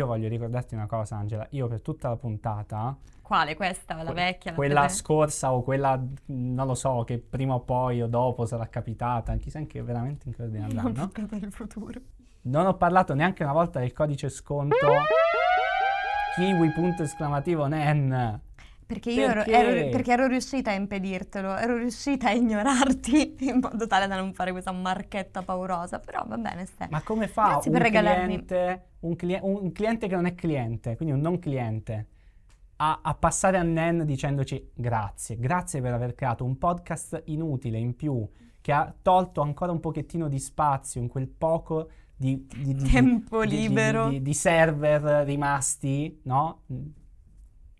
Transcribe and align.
io 0.00 0.06
voglio 0.06 0.28
ricordarti 0.28 0.74
una 0.74 0.86
cosa, 0.86 1.16
Angela. 1.16 1.46
Io 1.50 1.68
per 1.68 1.82
tutta 1.82 2.08
la 2.08 2.16
puntata, 2.16 2.96
Quale? 3.22 3.54
Questa? 3.54 3.94
La 3.94 4.04
que- 4.04 4.12
vecchia? 4.14 4.50
La 4.50 4.56
quella 4.56 4.80
presente? 4.80 5.02
scorsa 5.02 5.52
o 5.52 5.62
quella, 5.62 6.02
non 6.26 6.66
lo 6.66 6.74
so, 6.74 7.04
che 7.04 7.18
prima 7.18 7.54
o 7.54 7.60
poi 7.60 8.02
o 8.02 8.06
dopo 8.08 8.44
sarà 8.46 8.66
capitata, 8.66 9.36
chissà 9.36 9.58
anche 9.58 9.80
veramente 9.82 10.26
in 10.28 10.34
che 10.34 10.42
ordine 10.42 10.66
Non 10.66 10.78
andranno. 10.86 11.08
toccate 11.10 11.36
il 11.44 11.52
futuro. 11.52 12.00
Non 12.42 12.66
ho 12.66 12.74
parlato 12.76 13.14
neanche 13.14 13.42
una 13.44 13.52
volta 13.52 13.78
del 13.80 13.92
codice 13.92 14.30
sconto 14.30 14.74
kiwi 16.36 16.70
punto 16.72 17.02
esclamativo 17.02 17.66
nen. 17.66 18.40
Perché 18.90 19.12
io 19.12 19.28
ero, 19.28 19.44
Perché? 19.44 19.52
ero- 19.56 19.88
perché 19.90 20.12
ero 20.12 20.26
riuscita 20.26 20.72
a 20.72 20.74
impedirtelo, 20.74 21.56
ero 21.56 21.76
riuscita 21.76 22.26
a 22.28 22.32
ignorarti 22.32 23.36
in 23.46 23.60
modo 23.60 23.86
tale 23.86 24.08
da 24.08 24.16
non 24.16 24.32
fare 24.34 24.50
questa 24.50 24.72
marchetta 24.72 25.42
paurosa, 25.42 26.00
però 26.00 26.24
va 26.26 26.36
bene, 26.36 26.66
stai. 26.66 26.88
Ma 26.90 27.00
come 27.02 27.28
fa 27.28 27.50
Grazie 27.52 27.70
un 27.70 27.76
per 27.76 27.86
regalarmi. 27.86 28.24
cliente, 28.44 28.84
un, 29.00 29.14
cli- 29.14 29.38
un 29.40 29.70
cliente 29.70 30.08
che 30.08 30.14
non 30.16 30.26
è 30.26 30.34
cliente, 30.34 30.96
quindi 30.96 31.14
un 31.14 31.20
non 31.20 31.38
cliente, 31.38 32.06
a, 32.78 32.98
a 33.02 33.14
passare 33.14 33.58
a 33.58 33.62
Nen 33.62 34.04
dicendoci 34.04 34.70
grazie, 34.74 35.38
grazie 35.38 35.80
per 35.80 35.92
aver 35.92 36.16
creato 36.16 36.44
un 36.44 36.58
podcast 36.58 37.22
inutile 37.26 37.78
in 37.78 37.94
più, 37.94 38.28
che 38.60 38.72
ha 38.72 38.92
tolto 39.00 39.40
ancora 39.40 39.70
un 39.70 39.78
pochettino 39.78 40.26
di 40.28 40.40
spazio 40.40 41.00
in 41.00 41.06
quel 41.06 41.28
poco 41.28 41.90
di, 42.16 42.44
di- 42.56 42.74
di- 42.74 42.90
Tempo 42.90 43.42
libero. 43.42 44.08
di 44.08 44.34
server 44.34 45.24
rimasti, 45.24 46.20
no? 46.24 46.62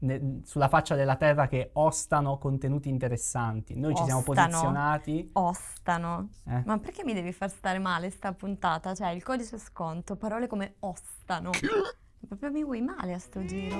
Ne- 0.03 0.41
sulla 0.45 0.69
faccia 0.69 0.95
della 0.95 1.17
terra 1.17 1.47
che 1.47 1.71
ostano 1.75 2.39
contenuti 2.39 2.89
interessanti. 2.89 3.75
Noi 3.79 3.95
ci 3.95 4.05
siamo 4.05 4.21
Ostano. 4.21 4.49
posizionati. 4.49 5.31
Ostano. 5.35 6.31
eh? 6.47 6.63
Ma 6.65 6.79
perché 6.79 7.05
mi 7.05 7.13
devi 7.13 7.33
far 7.33 7.51
stare 7.51 7.79
male 7.79 8.09
sta 8.11 8.33
puntata? 8.33 8.95
Cioè, 8.95 9.11
il 9.11 9.23
codice 9.23 9.59
sconto, 9.59 10.17
parole 10.17 10.47
come 10.47 10.77
ostano. 10.81 11.51
Proprio 12.27 12.51
mi 12.51 12.65
vuoi 12.65 12.81
male 12.81 13.13
a 13.15 13.19
sto 13.19 13.45
giro. 13.45 13.77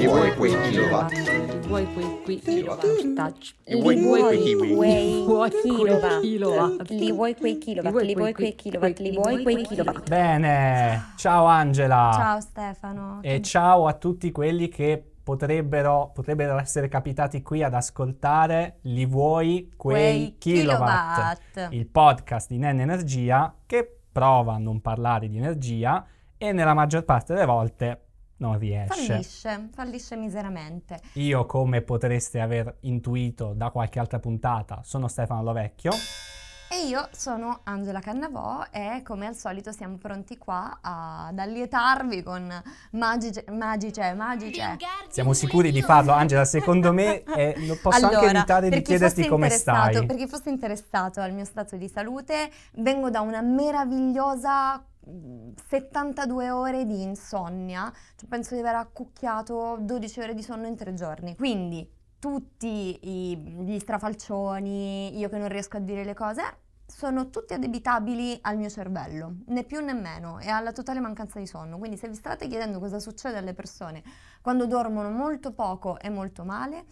Li 0.00 0.06
vuoi 0.06 0.34
quei 0.34 0.54
kilowatt? 0.62 1.12
Li 1.12 1.68
vuoi 1.68 1.86
quei 2.24 2.38
Kilowatt. 2.40 3.14
touch? 3.14 3.54
Li 3.66 3.82
vuoi 3.82 4.22
quei 4.22 4.42
kiwi? 4.42 4.68
Li 4.68 5.24
vuoi 5.26 5.50
kilowatt. 5.50 6.88
Li 6.88 7.12
vuoi 7.12 7.34
quei 7.34 7.58
kilowatt, 7.58 8.00
Li 8.00 8.06
li 8.06 8.14
vuoi 8.14 8.32
quei 8.32 8.54
kilowatt, 8.54 8.98
li 8.98 9.12
vuoi 9.14 9.42
quei 9.42 9.62
kilowatt. 9.62 10.08
Bene, 10.08 11.12
ciao 11.16 11.44
Angela. 11.44 12.12
Ciao 12.14 12.40
Stefano. 12.40 13.18
E 13.20 13.42
ciao 13.42 13.86
a 13.86 13.92
tutti 13.92 14.30
quelli 14.30 14.68
che 14.68 15.04
potrebbero, 15.22 16.12
potrebbero 16.14 16.58
essere 16.58 16.88
capitati 16.88 17.42
qui 17.42 17.62
ad 17.62 17.74
ascoltare 17.74 18.78
Li 18.84 19.04
vuoi 19.04 19.70
quei, 19.76 20.36
kilowatt, 20.38 21.68
il 21.72 21.86
podcast 21.86 22.48
di 22.48 22.56
Nen 22.56 22.80
Energia 22.80 23.54
che 23.66 23.98
prova 24.10 24.54
a 24.54 24.58
non 24.58 24.80
parlare 24.80 25.28
di 25.28 25.36
energia 25.36 26.06
e 26.38 26.52
nella 26.52 26.72
maggior 26.72 27.04
parte 27.04 27.34
delle 27.34 27.44
volte 27.44 28.04
non 28.40 28.58
riesce. 28.58 29.06
Fallisce, 29.06 29.68
fallisce 29.72 30.16
miseramente. 30.16 31.00
Io, 31.14 31.46
come 31.46 31.82
potreste 31.82 32.40
aver 32.40 32.76
intuito 32.80 33.52
da 33.54 33.70
qualche 33.70 33.98
altra 33.98 34.18
puntata, 34.18 34.80
sono 34.84 35.08
Stefano 35.08 35.42
Lovecchio. 35.42 35.92
E 36.72 36.86
io 36.86 37.08
sono 37.10 37.62
Angela 37.64 37.98
Cannavò 37.98 38.62
e 38.70 39.02
come 39.04 39.26
al 39.26 39.34
solito 39.34 39.72
siamo 39.72 39.96
pronti 39.96 40.38
qua 40.38 40.78
ad 40.80 41.36
allietarvi 41.36 42.22
con 42.22 42.48
magice, 42.92 43.44
magice, 43.50 44.14
magice. 44.14 44.76
Siamo 45.08 45.32
sicuri 45.32 45.72
di 45.72 45.82
farlo, 45.82 46.12
Angela? 46.12 46.44
Secondo 46.44 46.92
me 46.92 47.24
eh, 47.34 47.76
posso 47.82 48.04
anche 48.04 48.18
Allora, 48.18 48.30
evitare 48.30 48.68
per 48.68 48.78
di 48.78 48.84
chi 48.84 48.90
chiederti 48.92 49.26
come 49.26 49.50
stai. 49.50 50.06
Per 50.06 50.14
chi 50.14 50.28
fosse 50.28 50.48
interessato 50.48 51.20
al 51.20 51.32
mio 51.32 51.44
stato 51.44 51.74
di 51.74 51.88
salute, 51.88 52.52
vengo 52.74 53.10
da 53.10 53.20
una 53.20 53.40
meravigliosa 53.40 54.80
72 55.02 56.50
ore 56.50 56.84
di 56.84 57.02
insonnia, 57.02 57.92
Cioè, 58.16 58.28
penso 58.28 58.54
di 58.54 58.60
aver 58.60 58.76
accucchiato 58.76 59.78
12 59.80 60.20
ore 60.20 60.34
di 60.34 60.42
sonno 60.42 60.66
in 60.66 60.76
tre 60.76 60.94
giorni, 60.94 61.34
quindi 61.36 61.88
tutti 62.18 62.98
i- 63.02 63.36
gli 63.36 63.78
strafalcioni, 63.78 65.18
io 65.18 65.28
che 65.28 65.38
non 65.38 65.48
riesco 65.48 65.78
a 65.78 65.80
dire 65.80 66.04
le 66.04 66.14
cose, 66.14 66.42
sono 66.86 67.30
tutti 67.30 67.54
addebitabili 67.54 68.38
al 68.42 68.56
mio 68.58 68.68
cervello, 68.68 69.36
né 69.46 69.64
più 69.64 69.80
né 69.82 69.94
meno, 69.94 70.38
e 70.40 70.48
alla 70.48 70.72
totale 70.72 71.00
mancanza 71.00 71.38
di 71.38 71.46
sonno. 71.46 71.78
Quindi 71.78 71.96
se 71.96 72.08
vi 72.08 72.14
state 72.14 72.48
chiedendo 72.48 72.78
cosa 72.78 72.98
succede 72.98 73.38
alle 73.38 73.54
persone 73.54 74.02
quando 74.42 74.66
dormono 74.66 75.10
molto 75.10 75.52
poco 75.52 75.98
e 75.98 76.10
molto 76.10 76.44
male, 76.44 76.84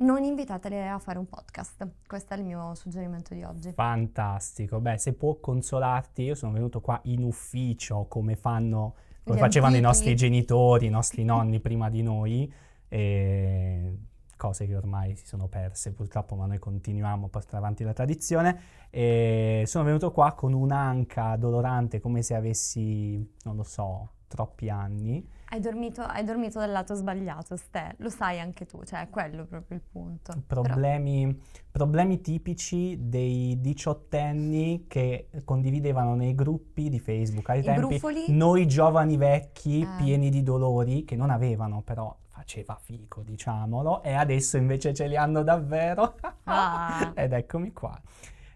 non 0.00 0.24
invitatele 0.24 0.88
a 0.88 0.98
fare 0.98 1.18
un 1.18 1.26
podcast. 1.26 1.86
Questo 2.06 2.34
è 2.34 2.36
il 2.36 2.44
mio 2.44 2.74
suggerimento 2.74 3.34
di 3.34 3.42
oggi. 3.42 3.72
Fantastico. 3.72 4.80
Beh, 4.80 4.98
se 4.98 5.14
può 5.14 5.36
consolarti, 5.40 6.22
io 6.22 6.34
sono 6.34 6.52
venuto 6.52 6.80
qua 6.80 7.00
in 7.04 7.22
ufficio 7.22 8.06
come 8.08 8.36
fanno, 8.36 8.94
come 9.24 9.36
Gli 9.36 9.40
facevano 9.40 9.74
i 9.74 9.78
antichi. 9.78 9.94
nostri 9.94 10.16
genitori, 10.16 10.86
i 10.86 10.90
nostri 10.90 11.24
nonni 11.24 11.60
prima 11.60 11.90
di 11.90 12.02
noi, 12.02 12.52
e 12.88 13.98
cose 14.36 14.66
che 14.66 14.74
ormai 14.74 15.14
si 15.16 15.26
sono 15.26 15.48
perse 15.48 15.92
purtroppo, 15.92 16.34
ma 16.34 16.46
noi 16.46 16.58
continuiamo 16.58 17.26
a 17.26 17.28
portare 17.28 17.58
avanti 17.58 17.84
la 17.84 17.92
tradizione. 17.92 18.60
E 18.88 19.64
sono 19.66 19.84
venuto 19.84 20.10
qua 20.12 20.32
con 20.32 20.54
un'anca 20.54 21.36
dolorante 21.36 22.00
come 22.00 22.22
se 22.22 22.34
avessi, 22.34 23.16
non 23.44 23.54
lo 23.54 23.62
so, 23.62 24.12
troppi 24.30 24.70
anni. 24.70 25.26
Hai 25.52 25.58
dormito, 25.58 26.02
hai 26.02 26.22
dormito 26.24 26.60
dal 26.60 26.70
lato 26.70 26.94
sbagliato, 26.94 27.56
Ste, 27.56 27.94
lo 27.98 28.08
sai 28.08 28.38
anche 28.38 28.64
tu, 28.66 28.84
cioè 28.84 29.00
è 29.02 29.10
quello 29.10 29.44
proprio 29.44 29.76
il 29.78 29.82
punto. 29.82 30.32
Però- 30.46 30.60
Problemi, 30.62 31.36
problemi 31.72 32.20
tipici 32.20 32.96
dei 33.08 33.60
diciottenni 33.60 34.84
che 34.86 35.28
condividevano 35.44 36.14
nei 36.14 36.36
gruppi 36.36 36.88
di 36.88 37.00
Facebook 37.00 37.48
ai 37.50 37.58
I 37.58 37.62
tempi 37.64 37.80
brufoli? 37.80 38.24
noi 38.28 38.68
giovani 38.68 39.16
vecchi 39.16 39.80
Eh. 39.80 39.88
pieni 39.96 40.30
di 40.30 40.44
dolori 40.44 41.04
che 41.04 41.16
non 41.16 41.30
avevano 41.30 41.82
però 41.82 42.16
faceva 42.28 42.76
fico 42.80 43.22
diciamolo 43.22 44.02
e 44.04 44.12
adesso 44.14 44.56
invece 44.56 44.94
ce 44.94 45.08
li 45.08 45.16
hanno 45.16 45.42
davvero 45.42 46.14
Ah. 46.44 47.10
ed 47.16 47.32
eccomi 47.32 47.72
qua 47.72 48.00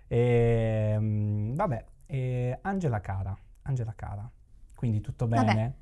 Ehm, 0.07 1.55
vabbè 1.55 1.85
eh, 2.07 2.59
Angela 2.63 3.01
cara 3.01 3.37
Angela 3.63 3.93
cara 3.97 4.31
quindi 4.75 5.01
tutto 5.01 5.27
Vabbè. 5.33 5.55
bene? 5.55 5.75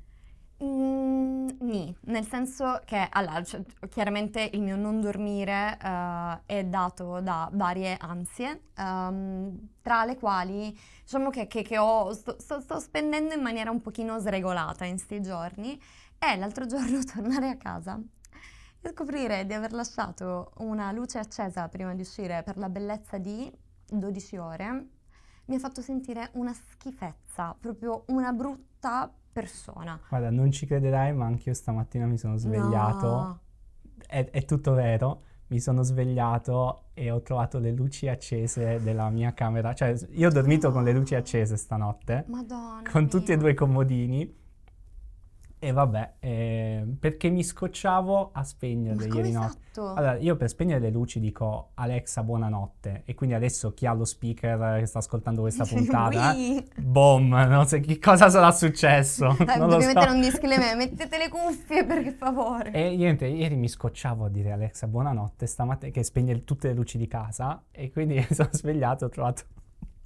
Mm, 0.63 1.49
nì, 1.61 1.95
nel 2.03 2.25
senso 2.27 2.81
che 2.85 3.07
allora, 3.11 3.43
cioè, 3.43 3.61
chiaramente 3.89 4.49
il 4.53 4.61
mio 4.61 4.75
non 4.77 5.01
dormire 5.01 5.77
eh, 5.81 6.41
è 6.45 6.65
dato 6.65 7.19
da 7.21 7.49
varie 7.53 7.97
ansie, 7.99 8.63
ehm, 8.77 9.69
tra 9.81 10.05
le 10.05 10.17
quali 10.17 10.77
diciamo 11.03 11.29
che, 11.29 11.47
che- 11.47 11.63
che 11.63 11.77
ho, 11.77 12.13
sto, 12.13 12.37
sto- 12.39 12.61
sto 12.61 12.79
spendendo 12.79 13.33
in 13.33 13.41
maniera 13.41 13.71
un 13.71 13.81
pochino 13.81 14.19
sregolata 14.19 14.85
in 14.85 14.97
sti 14.99 15.21
giorni 15.21 15.79
e 16.19 16.37
l'altro 16.37 16.65
giorno 16.67 17.03
tornare 17.03 17.49
a 17.49 17.57
casa 17.57 17.99
e 18.81 18.89
scoprire 18.89 19.45
di 19.45 19.53
aver 19.53 19.73
lasciato 19.73 20.53
una 20.57 20.91
luce 20.91 21.17
accesa 21.19 21.67
prima 21.69 21.93
di 21.95 22.01
uscire 22.01 22.43
per 22.43 22.57
la 22.57 22.69
bellezza 22.69 23.17
di 23.17 23.51
12 23.87 24.37
ore 24.37 24.87
mi 25.45 25.55
ha 25.55 25.59
fatto 25.59 25.81
sentire 25.81 26.29
una 26.33 26.53
schifezza, 26.53 27.55
proprio 27.59 28.03
una 28.07 28.31
brutta 28.31 29.11
persona. 29.31 29.99
Guarda, 30.07 30.29
non 30.29 30.51
ci 30.51 30.65
crederai, 30.65 31.13
ma 31.13 31.25
anch'io 31.25 31.53
stamattina 31.53 32.05
mi 32.05 32.17
sono 32.17 32.37
svegliato. 32.37 33.07
No. 33.07 33.39
È, 34.07 34.29
è 34.29 34.45
tutto 34.45 34.73
vero. 34.73 35.23
Mi 35.47 35.59
sono 35.59 35.83
svegliato 35.83 36.85
e 36.93 37.11
ho 37.11 37.21
trovato 37.21 37.59
le 37.59 37.71
luci 37.71 38.07
accese 38.07 38.81
della 38.81 39.09
mia 39.09 39.33
camera. 39.33 39.73
Cioè, 39.73 39.95
io 40.11 40.29
ho 40.29 40.31
dormito 40.31 40.71
con 40.71 40.83
le 40.83 40.93
luci 40.93 41.15
accese 41.15 41.57
stanotte, 41.57 42.25
Madonna. 42.27 42.89
con 42.89 43.07
tutti 43.07 43.31
e 43.31 43.35
mia. 43.35 43.37
due 43.43 43.51
i 43.51 43.55
comodini. 43.55 44.41
E 45.63 45.71
vabbè, 45.71 46.15
eh, 46.19 46.85
perché 46.99 47.29
mi 47.29 47.41
scocciavo 47.41 48.31
a 48.33 48.43
spegnerle 48.43 49.07
come 49.07 49.21
ieri 49.21 49.31
notte. 49.31 49.57
fatto? 49.71 49.93
Allora, 49.93 50.17
io 50.17 50.35
per 50.35 50.49
spegnere 50.49 50.81
le 50.81 50.89
luci 50.89 51.21
dico 51.21 51.69
Alexa, 51.75 52.21
buonanotte. 52.21 53.03
E 53.05 53.15
quindi 53.15 53.33
adesso 53.33 53.73
chi 53.73 53.85
ha 53.85 53.93
lo 53.93 54.03
speaker 54.03 54.79
che 54.79 54.85
sta 54.85 54.99
ascoltando 54.99 55.39
questa 55.39 55.63
puntata, 55.65 56.35
boom, 56.75 57.29
non 57.29 57.65
so 57.65 57.79
che 57.79 57.97
cosa 57.97 58.29
sarà 58.29 58.51
successo. 58.51 59.37
Eh, 59.53 59.57
non 59.57 59.69
devi 59.69 59.83
so. 59.83 59.87
mettere 59.93 60.11
un 60.11 60.19
disclaimer, 60.19 60.75
mettete 60.75 61.17
le 61.17 61.29
cuffie 61.29 61.85
per 61.85 62.11
favore. 62.13 62.71
E 62.71 62.95
niente, 62.97 63.27
ieri 63.27 63.55
mi 63.55 63.69
scocciavo 63.69 64.25
a 64.25 64.29
dire 64.29 64.51
Alexa 64.51 64.87
buonanotte 64.87 65.45
stamattina 65.45 65.91
che 65.91 66.03
spegne 66.03 66.43
tutte 66.43 66.69
le 66.69 66.73
luci 66.73 66.97
di 66.97 67.07
casa 67.07 67.63
e 67.71 67.89
quindi 67.91 68.25
sono 68.31 68.49
svegliato 68.51 69.05
e 69.05 69.07
ho 69.07 69.09
trovato 69.09 69.43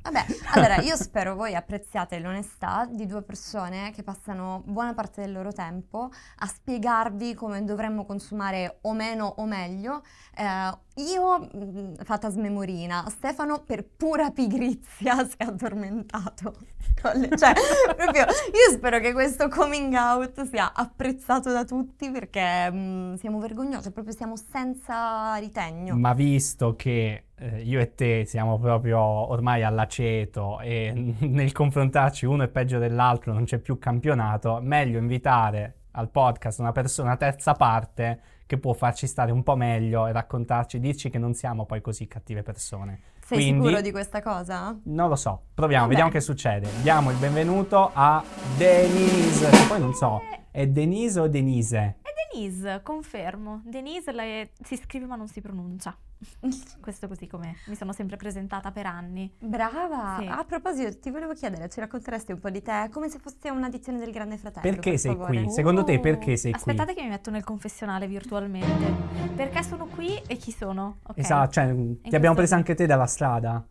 Vabbè, 0.09 0.25
allora 0.54 0.77
io 0.77 0.95
spero 0.95 1.36
voi 1.36 1.54
apprezziate 1.54 2.19
l'onestà 2.19 2.88
di 2.89 3.06
due 3.06 3.24
persone 3.24 3.92
che 3.92 4.04
passano 4.04 4.63
buona 4.65 4.94
parte 4.94 5.19
del 5.19 5.33
loro 5.33 5.51
tempo 5.51 6.09
a 6.38 6.48
spiegarvi 6.48 7.33
come 7.33 7.62
dovremmo 7.65 8.06
consumare 8.06 8.77
o 8.83 8.94
meno 8.94 9.33
o 9.36 9.45
meglio. 9.45 10.04
Eh, 10.33 11.01
io, 11.04 11.39
mh, 11.39 12.06
fatta 12.06 12.30
smemorina, 12.30 13.06
Stefano 13.09 13.63
per 13.65 13.83
pura 13.86 14.31
pigrizia 14.31 15.15
si 15.27 15.36
è 15.36 15.44
addormentato. 15.44 16.56
Cioè, 17.01 17.54
proprio, 17.95 18.24
io 18.24 18.71
spero 18.71 19.00
che 19.00 19.12
questo 19.12 19.50
coming 19.50 19.94
out 19.94 20.42
sia 20.50 20.71
apprezzato 20.74 21.51
da 21.51 21.65
tutti 21.65 22.09
perché 22.09 22.71
mh, 22.71 23.18
siamo 23.18 23.39
vergognosi, 23.39 23.92
proprio 23.92 24.15
siamo 24.15 24.36
senza 24.38 25.36
ritegno. 25.36 25.98
Ma 25.98 26.13
visto 26.13 26.75
che 26.77 27.26
eh, 27.39 27.61
io 27.61 27.79
e 27.79 27.93
te 27.93 28.25
siamo 28.25 28.57
proprio 28.57 28.99
ormai 28.99 29.63
all'aceto 29.63 30.59
e 30.59 31.15
nel 31.19 31.51
confrontarci 31.51 32.25
uno 32.25 32.43
è 32.43 32.47
peggio 32.47 32.79
dell'altro, 32.79 33.33
non 33.33 33.45
c'è 33.45 33.59
più 33.59 33.77
campionato, 33.77 34.59
meglio 34.61 34.97
invitare 34.97 35.73
al 35.91 36.09
podcast 36.09 36.59
una 36.59 36.71
persona 36.71 37.15
terza 37.17 37.53
parte 37.53 38.19
che 38.45 38.57
può 38.57 38.73
farci 38.73 39.07
stare 39.07 39.31
un 39.31 39.43
po' 39.43 39.55
meglio 39.55 40.07
e 40.07 40.11
raccontarci, 40.11 40.79
dirci 40.79 41.09
che 41.09 41.17
non 41.17 41.33
siamo 41.33 41.65
poi 41.65 41.81
così 41.81 42.07
cattive 42.07 42.43
persone. 42.43 43.01
Sei 43.19 43.39
Quindi- 43.39 43.65
sicuro 43.65 43.81
di 43.81 43.91
questa 43.91 44.21
cosa? 44.21 44.79
Non 44.85 45.09
lo 45.09 45.15
so, 45.15 45.41
proviamo, 45.53 45.83
Vabbè. 45.83 45.89
vediamo 45.95 46.11
che 46.11 46.21
succede. 46.21 46.69
Diamo 46.81 47.11
il 47.11 47.17
benvenuto 47.17 47.91
a 47.93 48.23
Denise, 48.57 49.49
che 49.49 49.65
poi 49.67 49.79
non 49.81 49.93
so, 49.93 50.21
è 50.49 50.65
Denise 50.65 51.19
o 51.19 51.27
Denise? 51.27 51.97
Denise, 52.41 52.81
confermo. 52.83 53.61
Denise 53.65 54.11
lei- 54.11 54.47
si 54.63 54.77
scrive 54.77 55.07
ma 55.07 55.15
non 55.15 55.27
si 55.27 55.41
pronuncia. 55.41 55.95
Questo 56.81 57.07
così 57.07 57.25
come 57.27 57.55
mi 57.65 57.75
sono 57.75 57.93
sempre 57.93 58.15
presentata 58.15 58.71
per 58.71 58.85
anni. 58.85 59.31
Brava! 59.39 60.17
Sì. 60.19 60.27
A 60.27 60.43
proposito, 60.43 60.99
ti 60.99 61.09
volevo 61.09 61.33
chiedere, 61.33 61.67
ci 61.69 61.79
racconteresti 61.79 62.31
un 62.33 62.39
po' 62.39 62.49
di 62.51 62.61
te, 62.61 62.89
come 62.91 63.09
se 63.09 63.17
fosse 63.17 63.49
un'edizione 63.49 63.97
del 63.97 64.11
Grande 64.11 64.37
Fratello? 64.37 64.69
Perché 64.69 64.91
per 64.91 64.99
sei 64.99 65.11
favore? 65.15 65.41
qui? 65.43 65.51
Secondo 65.51 65.83
te 65.83 65.99
perché 65.99 66.37
sei 66.37 66.51
Aspettate 66.53 66.93
che 66.93 67.01
mi 67.01 67.09
metto 67.09 67.31
nel 67.31 67.43
confessionale 67.43 68.07
virtualmente. 68.07 68.93
Perché 69.35 69.63
sono 69.63 69.85
qui 69.87 70.15
e 70.27 70.37
chi 70.37 70.51
sono? 70.51 70.97
Ok. 71.03 71.13
qui? 71.13 71.23
Esatto, 71.23 71.51
cioè, 71.51 71.67
ti 71.73 71.97
questo- 72.01 72.15
abbiamo 72.15 72.35
presa 72.35 72.55
anche 72.55 72.75
te 72.75 72.85
dalla 72.85 73.07
strada? 73.07 73.65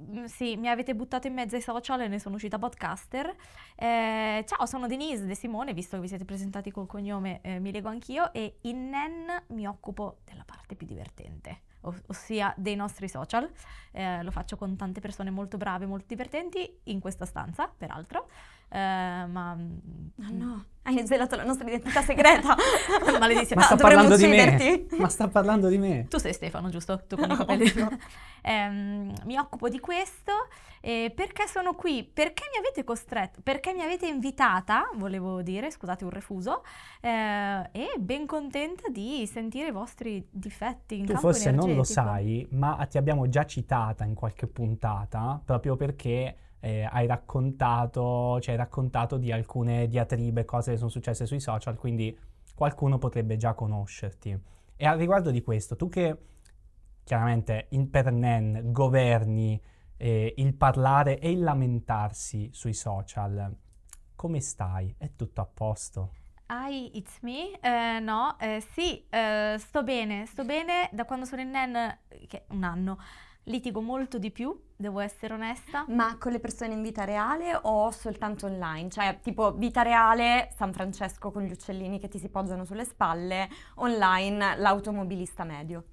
Mm, 0.00 0.24
Sì, 0.24 0.56
mi 0.56 0.68
avete 0.68 0.94
buttato 0.94 1.26
in 1.26 1.34
mezzo 1.34 1.56
ai 1.56 1.62
social 1.62 2.00
e 2.00 2.08
ne 2.08 2.18
sono 2.18 2.36
uscita 2.36 2.58
podcaster. 2.58 3.34
Eh, 3.76 4.44
ciao, 4.46 4.66
sono 4.66 4.86
Denise 4.86 5.26
De 5.26 5.34
Simone, 5.34 5.74
visto 5.74 5.96
che 5.96 6.02
vi 6.02 6.08
siete 6.08 6.24
presentati 6.24 6.70
col 6.70 6.86
cognome, 6.86 7.40
eh, 7.42 7.58
mi 7.58 7.70
leggo 7.72 7.88
anch'io 7.88 8.32
e 8.32 8.58
in 8.62 8.88
NEN 8.88 9.42
mi 9.48 9.66
occupo 9.66 10.18
della 10.24 10.44
parte 10.44 10.74
più 10.74 10.86
divertente, 10.86 11.62
o- 11.82 11.94
ossia 12.08 12.54
dei 12.56 12.76
nostri 12.76 13.08
social. 13.08 13.50
Eh, 13.92 14.22
lo 14.22 14.30
faccio 14.30 14.56
con 14.56 14.76
tante 14.76 15.00
persone 15.00 15.30
molto 15.30 15.56
brave, 15.56 15.86
molto 15.86 16.06
divertenti, 16.08 16.80
in 16.84 17.00
questa 17.00 17.26
stanza, 17.26 17.68
peraltro. 17.68 18.28
Eh, 18.72 19.26
ma... 19.26 19.50
Ah 20.22 20.30
no, 20.30 20.64
hai 20.82 21.04
svelato 21.04 21.34
la 21.34 21.44
nostra 21.44 21.66
identità 21.66 22.02
segreta! 22.02 22.54
Maledizione. 23.18 23.62
Ma 23.62 23.66
sta 23.66 23.74
Ah, 23.74 23.76
dovremmo 23.76 24.02
parlando 24.02 24.16
di 24.16 24.26
me? 24.28 24.44
ucciderti. 24.44 24.96
Ma 24.96 25.08
sta 25.08 25.28
parlando 25.28 25.68
di 25.68 25.78
me? 25.78 26.06
Tu 26.08 26.18
sei 26.18 26.32
Stefano, 26.32 26.68
giusto? 26.68 27.02
Tu 27.08 27.16
con 27.16 27.30
i 27.30 27.36
capelli. 27.36 27.72
Ehm, 28.42 29.12
mi 29.24 29.36
occupo 29.38 29.68
di 29.68 29.80
questo. 29.80 30.32
E 30.82 31.12
perché 31.14 31.46
sono 31.46 31.74
qui? 31.74 32.04
Perché 32.04 32.44
mi 32.52 32.58
avete 32.58 32.84
costretto? 32.84 33.40
Perché 33.42 33.74
mi 33.74 33.82
avete 33.82 34.06
invitata, 34.06 34.88
volevo 34.94 35.42
dire, 35.42 35.70
scusate 35.70 36.04
un 36.04 36.10
refuso, 36.10 36.62
eh, 37.02 37.68
e 37.72 37.88
ben 37.98 38.24
contenta 38.24 38.88
di 38.88 39.26
sentire 39.26 39.68
i 39.68 39.72
vostri 39.72 40.26
difetti 40.30 40.94
in 40.98 41.04
Tu 41.04 41.12
campo 41.12 41.28
forse 41.28 41.50
non 41.50 41.66
lo 41.66 41.72
energetico. 41.72 42.00
sai, 42.00 42.46
ma 42.52 42.86
ti 42.88 42.96
abbiamo 42.96 43.28
già 43.28 43.44
citata 43.44 44.04
in 44.04 44.14
qualche 44.14 44.46
puntata 44.46 45.38
proprio 45.44 45.76
perché 45.76 46.34
eh, 46.60 46.88
hai 46.90 47.06
raccontato, 47.06 48.40
ci 48.40 48.50
hai 48.50 48.56
raccontato 48.56 49.16
di 49.16 49.32
alcune 49.32 49.88
diatribe, 49.88 50.44
cose 50.44 50.72
che 50.72 50.76
sono 50.76 50.90
successe 50.90 51.26
sui 51.26 51.40
social, 51.40 51.76
quindi 51.76 52.16
qualcuno 52.54 52.98
potrebbe 52.98 53.36
già 53.36 53.54
conoscerti. 53.54 54.38
E 54.76 54.86
al 54.86 54.98
riguardo 54.98 55.30
di 55.30 55.42
questo, 55.42 55.76
tu 55.76 55.88
che 55.88 56.16
chiaramente 57.04 57.66
in 57.70 57.90
per 57.90 58.12
governi 58.70 59.60
eh, 59.96 60.34
il 60.36 60.54
parlare 60.54 61.18
e 61.18 61.30
il 61.30 61.40
lamentarsi 61.40 62.48
sui 62.52 62.74
social, 62.74 63.54
come 64.14 64.40
stai? 64.40 64.94
È 64.96 65.10
tutto 65.16 65.40
a 65.40 65.46
posto? 65.46 66.12
Hi, 66.50 66.96
it's 66.96 67.20
me. 67.20 67.58
Eh, 67.60 68.00
no, 68.00 68.38
eh, 68.38 68.62
sì, 68.72 69.06
eh, 69.08 69.56
sto 69.58 69.82
bene, 69.82 70.26
sto 70.26 70.44
bene 70.44 70.88
da 70.92 71.04
quando 71.04 71.24
sono 71.24 71.42
in 71.42 71.50
NEN, 71.50 71.98
che 72.26 72.38
è 72.38 72.44
un 72.48 72.64
anno. 72.64 72.98
Litigo 73.44 73.80
molto 73.80 74.18
di 74.18 74.30
più, 74.30 74.58
devo 74.76 75.00
essere 75.00 75.34
onesta. 75.34 75.84
Ma 75.88 76.16
con 76.18 76.32
le 76.32 76.40
persone 76.40 76.74
in 76.74 76.82
vita 76.82 77.04
reale 77.04 77.58
o 77.62 77.90
soltanto 77.90 78.46
online? 78.46 78.90
Cioè, 78.90 79.18
tipo 79.22 79.52
vita 79.52 79.82
reale, 79.82 80.50
San 80.54 80.72
Francesco 80.72 81.30
con 81.30 81.42
gli 81.42 81.50
uccellini 81.50 81.98
che 81.98 82.08
ti 82.08 82.18
si 82.18 82.28
poggiano 82.28 82.64
sulle 82.64 82.84
spalle, 82.84 83.48
online 83.76 84.56
l'automobilista 84.56 85.44
medio. 85.44 85.84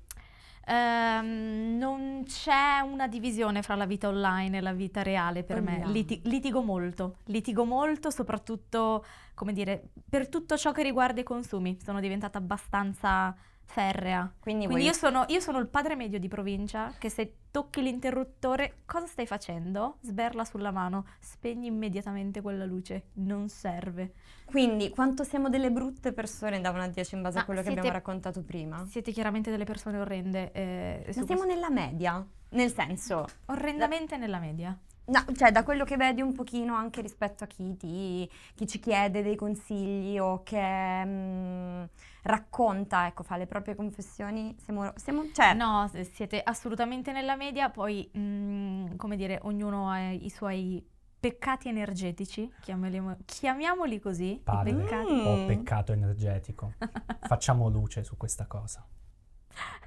Ehm, 0.70 1.78
non 1.78 2.24
c'è 2.26 2.82
una 2.82 3.08
divisione 3.08 3.62
fra 3.62 3.76
la 3.76 3.86
vita 3.86 4.10
online 4.10 4.58
e 4.58 4.62
la 4.62 4.74
vita 4.74 5.02
reale 5.02 5.44
per 5.44 5.62
me. 5.62 5.76
Vogliamo. 5.76 5.92
Liti- 5.94 6.22
litigo 6.26 6.62
molto, 6.62 7.20
litigo 7.26 7.64
molto, 7.64 8.10
soprattutto, 8.10 9.06
come 9.34 9.54
dire, 9.54 9.92
per 10.10 10.28
tutto 10.28 10.58
ciò 10.58 10.74
che 10.74 10.84
riguarda 10.84 11.22
i 11.22 11.24
consumi. 11.24 11.78
Sono 11.82 12.02
diventata 12.02 12.38
abbastanza 12.38 13.34
ferrea. 13.68 14.34
Quindi, 14.40 14.66
Quindi 14.66 14.86
io 14.86 14.94
sono, 14.94 15.26
io 15.28 15.40
sono 15.40 15.60
il 15.60 15.68
padre 15.68 15.96
medio 15.96 16.20
di 16.20 16.28
provincia 16.28 16.94
che 16.98 17.10
se 17.10 17.34
tocchi 17.52 17.82
l'interruttore, 17.82 18.78
cosa 18.86 19.06
stai 19.08 19.28
facendo? 19.28 19.98
Sberla 20.02 20.46
sulla 20.46 20.72
mano, 20.72 21.06
spegni 21.20 21.68
immediatamente 21.68 22.42
quella 22.42 22.66
luce, 22.66 23.08
non 23.14 23.50
serve. 23.50 24.14
Quindi 24.46 24.90
quanto 24.90 25.24
siamo 25.24 25.50
delle 25.50 25.70
brutte 25.72 26.14
persone 26.14 26.62
da 26.62 26.70
1 26.72 26.82
a 26.82 26.88
10 26.88 27.16
in 27.16 27.22
base 27.22 27.38
a 27.38 27.40
Ma 27.42 27.46
quello 27.46 27.60
che 27.60 27.66
siete- 27.68 27.80
abbiamo 27.82 27.98
raccontato 27.98 28.42
prima? 28.44 28.86
Siete 28.88 29.12
chiaramente 29.12 29.52
delle 29.52 29.66
persone 29.66 30.00
orrende. 30.00 30.52
eh, 30.54 31.04
Ma 31.06 31.12
siamo 31.12 31.28
questo- 31.28 31.46
nella 31.46 31.70
media, 31.70 32.26
nel 32.50 32.72
senso, 32.74 33.26
orrendamente 33.48 34.16
nella 34.18 34.40
media. 34.40 34.78
No, 35.08 35.26
cioè 35.36 35.52
da 35.52 35.64
quello 35.64 35.84
che 35.84 35.98
vedi 35.98 36.22
un 36.22 36.34
pochino 36.34 36.76
anche 36.76 37.02
rispetto 37.02 37.44
a 37.44 37.48
chi, 37.48 37.76
ti, 37.78 38.30
chi 38.56 38.68
ci 38.68 38.80
chiede 38.80 39.24
dei 39.24 39.36
consigli 39.36 40.18
o 40.18 40.44
che 40.44 41.06
mm, 41.06 41.84
racconta, 42.24 43.08
ecco, 43.08 43.24
fa 43.24 43.38
le 43.38 43.48
proprie 43.48 43.76
confessioni, 43.76 44.56
siamo, 44.60 44.92
siamo 44.96 45.30
cioè, 45.34 45.54
No, 45.54 45.90
siete 46.12 46.42
assolutamente 46.44 47.12
nella 47.12 47.36
media, 47.36 47.70
poi 47.70 48.10
mm, 48.18 48.96
come 48.96 49.16
dire, 49.16 49.40
ognuno 49.44 49.90
ha 49.90 50.12
i 50.12 50.30
suoi 50.30 50.86
peccati 51.20 51.68
energetici, 51.68 52.52
chiamiamoli, 52.62 53.16
chiamiamoli 53.26 54.00
così, 54.00 54.34
i 54.34 54.40
Padre, 54.40 54.74
peccati. 54.74 55.14
Mm. 55.14 55.26
ho 55.26 55.46
peccato 55.46 55.92
energetico. 55.94 56.74
Facciamo 57.28 57.70
luce 57.70 58.04
su 58.04 58.18
questa 58.18 58.46
cosa. 58.46 58.86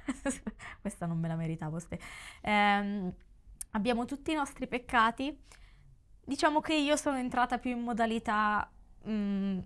Questa 0.81 1.05
non 1.05 1.19
me 1.19 1.27
la 1.27 1.35
meritavo. 1.35 1.79
Ste. 1.79 1.99
Ehm, 2.41 3.13
abbiamo 3.71 4.05
tutti 4.05 4.31
i 4.31 4.35
nostri 4.35 4.67
peccati. 4.67 5.37
Diciamo 6.23 6.59
che 6.61 6.75
io 6.75 6.95
sono 6.95 7.17
entrata 7.17 7.57
più 7.57 7.71
in 7.71 7.81
modalità... 7.81 8.69
mm, 9.07 9.59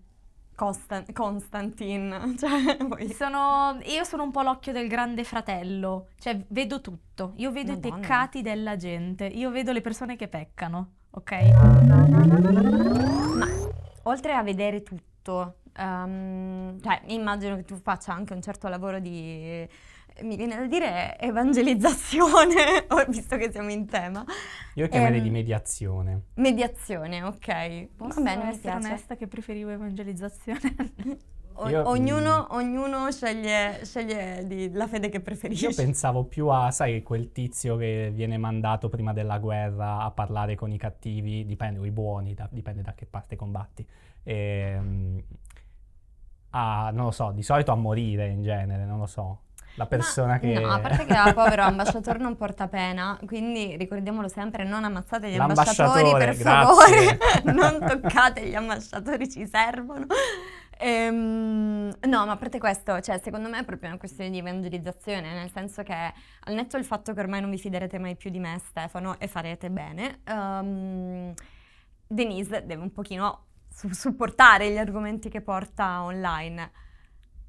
Constan- 0.55 1.11
Constantine, 1.11 2.33
cioè, 2.39 2.77
voi- 2.77 3.11
sono, 3.11 3.77
io 3.83 4.05
sono 4.05 4.23
un 4.23 4.31
po' 4.31 4.41
l'occhio 4.41 4.71
del 4.71 4.87
grande 4.87 5.25
fratello, 5.25 6.07
cioè 6.17 6.39
vedo 6.47 6.79
tutto, 6.79 7.33
io 7.35 7.51
vedo 7.51 7.73
i 7.73 7.75
Madonna. 7.75 7.95
peccati 7.99 8.41
della 8.41 8.77
gente, 8.77 9.25
io 9.25 9.49
vedo 9.51 9.73
le 9.73 9.81
persone 9.81 10.15
che 10.15 10.29
peccano, 10.29 10.91
ok? 11.09 11.31
Ma 13.35 13.47
oltre 14.03 14.33
a 14.33 14.43
vedere 14.43 14.81
tutto, 14.81 15.57
ehm, 15.75 16.81
cioè 16.81 17.01
immagino 17.07 17.57
che 17.57 17.65
tu 17.65 17.75
faccia 17.75 18.13
anche 18.13 18.33
un 18.33 18.41
certo 18.41 18.69
lavoro 18.69 19.00
di, 19.00 19.67
mi 20.22 20.36
viene 20.38 20.55
da 20.55 20.65
dire, 20.67 21.19
evangelizzazione, 21.19 22.86
visto 23.10 23.38
che 23.38 23.51
siamo 23.51 23.69
in 23.72 23.86
tema. 23.86 24.24
Io 24.75 24.88
chiamerei 24.88 25.17
Ehm, 25.17 25.24
di 25.24 25.29
mediazione. 25.29 26.22
Mediazione, 26.36 27.24
ok. 27.24 27.88
Posso 27.95 28.22
Va 28.22 28.29
bene, 28.31 28.43
mi 28.43 28.50
essere 28.50 28.72
piace. 28.72 28.88
onesta 28.88 29.15
che 29.15 29.27
preferivo 29.27 29.69
evangelizzazione. 29.72 30.60
O- 31.57 31.69
Io, 31.69 31.88
ognuno, 31.88 32.50
mm, 32.51 32.55
ognuno 32.57 33.10
sceglie, 33.13 33.79
sceglie 33.86 34.45
di- 34.45 34.69
la 34.74 34.88
fede 34.88 35.07
che 35.07 35.22
preferisce. 35.22 35.67
Io 35.67 35.74
pensavo 35.74 36.25
più 36.25 36.48
a, 36.50 36.69
sai, 36.69 37.01
quel 37.01 37.31
tizio 37.31 37.77
che 37.77 38.12
viene 38.13 38.38
mandato 38.38 38.89
prima 38.89 39.13
della 39.13 39.39
guerra 39.39 40.00
a 40.01 40.12
parlare 40.12 40.55
con 40.55 40.69
i 40.74 40.77
cattivi, 40.77 41.45
dipende, 41.45 41.79
o 41.79 41.86
i 41.86 41.91
buoni, 41.91 42.34
da- 42.34 42.50
dipende 42.51 42.81
da 42.81 42.93
che 42.93 43.05
parte 43.05 43.38
combatti. 43.38 43.88
Ehm, 44.24 45.24
a, 46.50 46.91
non 46.91 47.05
lo 47.05 47.12
so, 47.12 47.31
di 47.31 47.41
solito 47.41 47.72
a 47.72 47.75
morire 47.75 48.27
in 48.27 48.41
genere, 48.43 48.84
non 48.84 49.00
lo 49.00 49.05
so. 49.05 49.39
La 49.75 49.86
persona 49.86 50.34
Ma- 50.34 50.39
che... 50.39 50.60
No, 50.60 50.72
a 50.72 50.79
parte 50.79 51.05
che 51.05 51.13
a 51.13 51.34
povero 51.34 51.63
ambasciatore 51.63 52.17
non 52.20 52.36
porta 52.36 52.67
pena, 52.67 53.20
quindi 53.25 53.75
ricordiamolo 53.77 54.27
sempre, 54.27 54.63
non 54.63 54.84
ammazzate 54.84 55.29
gli 55.29 55.38
ambasciatori 55.38 56.12
per 56.12 56.36
favore, 56.36 57.17
non 57.53 57.79
toccate 57.79 58.48
gli 58.48 58.55
ambasciatori, 58.55 59.29
ci 59.29 59.46
servono. 59.48 60.05
Ehm, 60.77 61.94
no, 62.01 62.25
ma 62.25 62.32
a 62.32 62.38
parte 62.38 62.60
questo, 62.60 63.00
cioè, 63.01 63.20
secondo 63.20 63.50
me 63.50 63.60
è 63.60 63.63
proprio 63.63 63.89
una 63.89 63.98
questione 63.98 64.29
di 64.29 64.38
evangelizzazione, 64.38 65.34
nel 65.34 65.50
senso 65.51 65.84
che 65.84 65.94
al 65.94 66.53
netto 66.53 66.77
del 66.77 66.86
fatto 66.86 67.13
che 67.13 67.20
ormai 67.20 67.41
non 67.41 67.50
vi 67.50 67.58
fiderete 67.58 67.98
mai 67.98 68.15
più 68.15 68.29
di 68.29 68.39
me, 68.39 68.60
Stefano, 68.65 69.20
e 69.20 69.27
farete 69.27 69.70
bene, 69.70 70.22
ehm, 70.25 71.34
Denise 72.08 72.65
deve 72.65 72.82
un 72.82 72.91
pochino 72.91 73.46
su- 73.70 73.91
supportare 73.91 74.72
gli 74.72 74.77
argomenti 74.77 75.29
che 75.29 75.41
porta 75.41 76.03
online. 76.03 76.72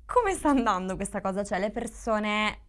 Come 0.07 0.35
sta 0.35 0.51
andando 0.51 0.97
questa 0.97 1.21
cosa? 1.21 1.43
Cioè, 1.45 1.59
le 1.59 1.71
persone 1.71 2.61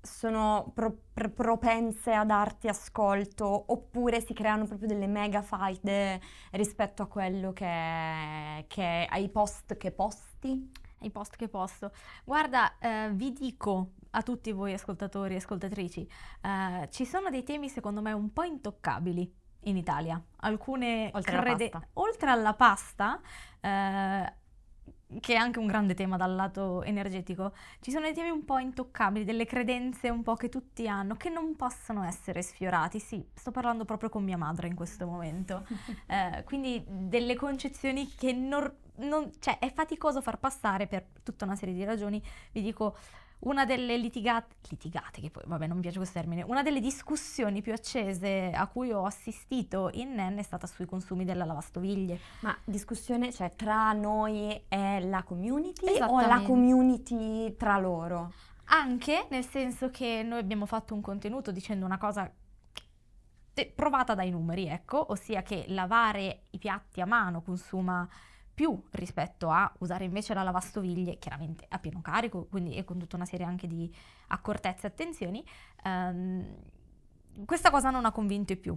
sono 0.00 0.70
pro- 0.74 0.96
pro- 1.12 1.30
propense 1.30 2.12
a 2.12 2.24
darti 2.24 2.68
ascolto 2.68 3.64
oppure 3.72 4.20
si 4.20 4.32
creano 4.34 4.64
proprio 4.66 4.88
delle 4.88 5.06
mega 5.08 5.42
faide 5.42 6.20
rispetto 6.52 7.02
a 7.02 7.06
quello 7.06 7.52
che, 7.52 8.64
che 8.68 9.06
ai 9.10 9.28
post 9.28 9.76
che 9.76 9.90
posti? 9.92 10.70
ai 11.00 11.10
post 11.10 11.36
che 11.36 11.48
posto. 11.48 11.92
Guarda, 12.24 12.78
eh, 12.78 13.10
vi 13.12 13.32
dico 13.32 13.90
a 14.12 14.22
tutti 14.22 14.50
voi 14.52 14.72
ascoltatori 14.72 15.34
e 15.34 15.36
ascoltatrici, 15.36 16.08
eh, 16.40 16.88
ci 16.90 17.04
sono 17.04 17.28
dei 17.28 17.42
temi 17.42 17.68
secondo 17.68 18.00
me 18.00 18.12
un 18.12 18.32
po' 18.32 18.44
intoccabili 18.44 19.30
in 19.64 19.76
Italia. 19.76 20.20
Alcune 20.38 21.10
Oltre 21.12 21.32
alla 21.36 21.42
crede- 21.42 21.68
pasta. 21.68 21.88
oltre 21.94 22.30
alla 22.30 22.54
pasta, 22.54 23.20
eh, 23.60 24.32
che 25.20 25.34
è 25.34 25.36
anche 25.36 25.58
un 25.58 25.66
grande 25.66 25.94
tema 25.94 26.16
dal 26.16 26.34
lato 26.34 26.82
energetico, 26.82 27.52
ci 27.80 27.90
sono 27.90 28.04
dei 28.04 28.14
temi 28.14 28.30
un 28.30 28.44
po' 28.44 28.58
intoccabili, 28.58 29.24
delle 29.24 29.46
credenze 29.46 30.08
un 30.10 30.22
po' 30.22 30.34
che 30.34 30.48
tutti 30.48 30.88
hanno, 30.88 31.14
che 31.14 31.28
non 31.30 31.54
possono 31.56 32.02
essere 32.04 32.42
sfiorati. 32.42 32.98
Sì, 32.98 33.24
sto 33.34 33.50
parlando 33.50 33.84
proprio 33.84 34.08
con 34.08 34.24
mia 34.24 34.36
madre 34.36 34.68
in 34.68 34.74
questo 34.74 35.06
momento. 35.06 35.64
Eh, 36.08 36.44
quindi 36.44 36.84
delle 36.86 37.34
concezioni 37.34 38.12
che 38.14 38.32
non, 38.32 38.72
non- 38.96 39.30
cioè 39.40 39.58
è 39.58 39.72
faticoso 39.72 40.20
far 40.20 40.38
passare 40.38 40.86
per 40.86 41.04
tutta 41.22 41.44
una 41.44 41.56
serie 41.56 41.74
di 41.74 41.84
ragioni. 41.84 42.22
Vi 42.52 42.62
dico, 42.62 42.96
una 43.40 43.64
delle 43.64 43.96
litigate, 43.96 44.54
litigate, 44.68 45.20
che 45.20 45.30
poi 45.30 45.42
vabbè 45.46 45.66
non 45.66 45.76
mi 45.76 45.82
piace 45.82 45.98
questo 45.98 46.18
termine, 46.18 46.42
una 46.42 46.62
delle 46.62 46.80
discussioni 46.80 47.62
più 47.62 47.72
accese 47.72 48.50
a 48.54 48.66
cui 48.66 48.90
ho 48.92 49.04
assistito 49.04 49.90
in 49.92 50.14
NEN 50.14 50.38
è 50.38 50.42
stata 50.42 50.66
sui 50.66 50.86
consumi 50.86 51.24
della 51.24 51.44
lavastoviglie. 51.44 52.18
Ma 52.40 52.56
discussione, 52.64 53.32
cioè 53.32 53.54
tra 53.54 53.92
noi 53.92 54.62
e 54.68 55.00
la 55.00 55.22
community 55.22 56.00
o 56.00 56.26
la 56.26 56.42
community 56.44 57.56
tra 57.56 57.78
loro? 57.78 58.32
Anche 58.68 59.26
nel 59.30 59.44
senso 59.44 59.90
che 59.90 60.22
noi 60.24 60.40
abbiamo 60.40 60.66
fatto 60.66 60.94
un 60.94 61.00
contenuto 61.00 61.52
dicendo 61.52 61.84
una 61.84 61.98
cosa 61.98 62.30
provata 63.74 64.14
dai 64.14 64.30
numeri, 64.30 64.66
ecco, 64.66 65.12
ossia 65.12 65.42
che 65.42 65.64
lavare 65.68 66.44
i 66.50 66.58
piatti 66.58 67.00
a 67.00 67.06
mano 67.06 67.40
consuma 67.42 68.06
più 68.56 68.82
rispetto 68.92 69.50
a 69.50 69.70
usare 69.80 70.04
invece 70.04 70.32
la 70.32 70.42
lavastoviglie, 70.42 71.18
chiaramente 71.18 71.66
a 71.68 71.78
pieno 71.78 72.00
carico, 72.00 72.46
quindi 72.46 72.74
e 72.74 72.84
con 72.84 72.98
tutta 72.98 73.16
una 73.16 73.26
serie 73.26 73.44
anche 73.44 73.66
di 73.66 73.94
accortezze 74.28 74.86
e 74.86 74.90
attenzioni. 74.90 75.44
Ehm, 75.84 76.56
questa 77.44 77.70
cosa 77.70 77.90
non 77.90 78.06
ha 78.06 78.12
convinto 78.12 78.56
più. 78.56 78.74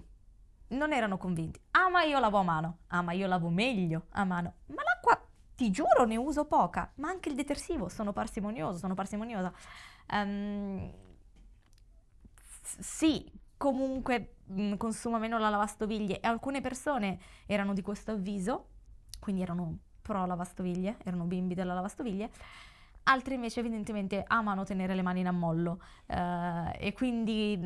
Non 0.71 0.91
erano 0.91 1.17
convinti. 1.17 1.61
Ah, 1.71 1.89
ma 1.89 2.03
io 2.03 2.19
lavo 2.19 2.39
a 2.39 2.43
mano. 2.43 2.79
Ah, 2.87 3.01
ma 3.01 3.13
io 3.13 3.25
lavo 3.25 3.47
meglio 3.49 4.07
a 4.11 4.25
mano. 4.25 4.55
Ma 4.67 4.83
l'acqua, 4.83 5.17
ti 5.55 5.71
giuro, 5.71 6.03
ne 6.05 6.17
uso 6.17 6.43
poca. 6.45 6.91
Ma 6.95 7.07
anche 7.07 7.29
il 7.29 7.35
detersivo, 7.35 7.87
sono 7.87 8.11
parsimonioso, 8.11 8.77
sono 8.79 8.95
parsimoniosa. 8.95 9.53
S- 12.63 12.79
sì, 12.79 13.31
comunque 13.57 14.35
mh, 14.45 14.75
consuma 14.75 15.17
meno 15.17 15.37
la 15.37 15.49
lavastoviglie 15.49 16.19
e 16.19 16.27
alcune 16.27 16.61
persone 16.61 17.19
erano 17.45 17.73
di 17.73 17.81
questo 17.81 18.11
avviso, 18.11 18.67
quindi 19.19 19.41
erano 19.41 19.77
pro 20.01 20.25
lavastoviglie, 20.25 20.97
erano 21.03 21.25
bimbi 21.25 21.53
della 21.53 21.73
lavastoviglie. 21.73 22.29
Altre 23.03 23.35
invece 23.35 23.61
evidentemente 23.61 24.23
amano 24.27 24.63
tenere 24.65 24.93
le 24.93 25.01
mani 25.01 25.21
in 25.21 25.27
ammollo 25.27 25.79
eh, 26.05 26.75
e 26.77 26.93
quindi 26.93 27.57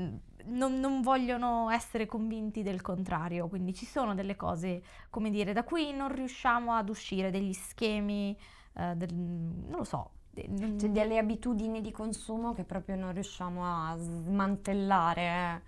non, 0.45 0.79
non 0.79 1.01
vogliono 1.01 1.69
essere 1.69 2.05
convinti 2.05 2.63
del 2.63 2.81
contrario, 2.81 3.48
quindi 3.48 3.74
ci 3.74 3.86
sono 3.86 4.13
delle 4.13 4.36
cose, 4.36 4.81
come 5.10 5.29
dire, 5.31 5.51
da 5.51 5.63
cui 5.63 5.91
non 5.93 6.13
riusciamo 6.13 6.74
ad 6.74 6.88
uscire, 6.89 7.29
degli 7.31 7.53
schemi, 7.53 8.38
eh, 8.75 8.93
del- 8.95 9.13
non 9.13 9.77
lo 9.77 9.83
so. 9.83 10.12
non- 10.48 10.79
Cioè 10.79 10.89
delle 10.89 11.17
abitudini 11.17 11.81
di 11.81 11.91
consumo 11.91 12.53
che 12.53 12.63
proprio 12.63 12.95
non 12.95 13.12
riusciamo 13.13 13.63
a 13.65 13.95
smantellare 13.98 15.62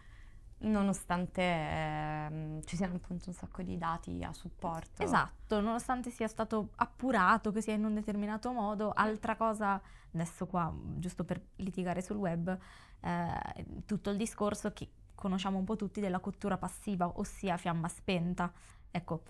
nonostante 0.59 1.41
ehm, 1.41 2.63
ci 2.63 2.75
siano 2.75 2.95
appunto 2.95 3.25
un 3.27 3.33
sacco 3.33 3.61
di 3.61 3.77
dati 3.77 4.23
a 4.23 4.33
supporto. 4.33 5.03
Esatto, 5.03 5.59
nonostante 5.59 6.09
sia 6.09 6.27
stato 6.27 6.69
appurato 6.75 7.51
che 7.51 7.61
sia 7.61 7.73
in 7.73 7.85
un 7.85 7.93
determinato 7.93 8.51
modo, 8.51 8.91
altra 8.93 9.35
cosa, 9.35 9.81
adesso 10.13 10.45
qua, 10.47 10.73
giusto 10.95 11.23
per 11.23 11.41
litigare 11.57 12.01
sul 12.01 12.17
web, 12.17 12.57
eh, 13.01 13.65
tutto 13.85 14.09
il 14.09 14.17
discorso 14.17 14.71
che 14.71 14.89
conosciamo 15.13 15.57
un 15.57 15.65
po' 15.65 15.75
tutti 15.75 15.99
della 15.99 16.19
cottura 16.19 16.57
passiva, 16.57 17.11
ossia 17.19 17.57
fiamma 17.57 17.87
spenta. 17.87 18.51
Ecco, 18.91 19.23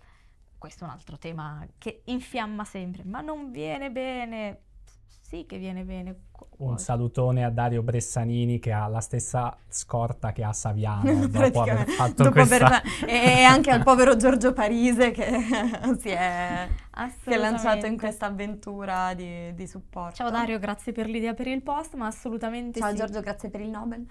questo 0.58 0.84
è 0.84 0.88
un 0.88 0.94
altro 0.94 1.18
tema 1.18 1.66
che 1.78 2.02
infiamma 2.06 2.64
sempre, 2.64 3.04
ma 3.04 3.22
non 3.22 3.52
viene 3.52 3.92
bene. 3.92 4.60
Sì 5.22 5.46
che 5.48 5.58
viene 5.58 5.84
bene. 5.84 6.16
Un 6.58 6.78
salutone 6.78 7.44
a 7.44 7.50
Dario 7.50 7.82
Bressanini 7.82 8.60
che 8.60 8.72
ha 8.72 8.88
la 8.88 9.02
stessa 9.02 9.58
scorta 9.68 10.32
che 10.32 10.44
ha 10.44 10.54
Saviano 10.54 11.28
dopo 11.28 11.62
aver 11.62 11.88
fatto 11.90 12.24
dopo 12.24 12.36
questa... 12.36 12.66
aver 12.66 12.82
e 13.10 13.44
anche 13.44 13.72
al 13.72 13.84
povero 13.84 14.16
Giorgio 14.16 14.54
Parise 14.54 15.12
che 15.12 15.26
si 16.00 16.10
è, 16.10 16.70
si 17.24 17.30
è 17.30 17.38
lanciato 17.38 17.86
in 17.86 17.98
questa 17.98 18.28
avventura 18.28 19.14
di, 19.14 19.54
di 19.54 19.68
supporto. 19.68 20.16
Ciao 20.16 20.30
Dario, 20.30 20.60
grazie 20.60 20.92
per 20.92 21.08
l'idea 21.08 21.34
per 21.34 21.48
il 21.48 21.62
post, 21.62 21.96
ma 21.96 22.08
assolutamente 22.08 22.80
Ciao 22.80 22.92
sì. 22.92 22.96
Giorgio, 22.96 23.20
grazie 23.20 23.50
per 23.50 23.62
il 23.62 23.70
Nobel. 23.70 24.06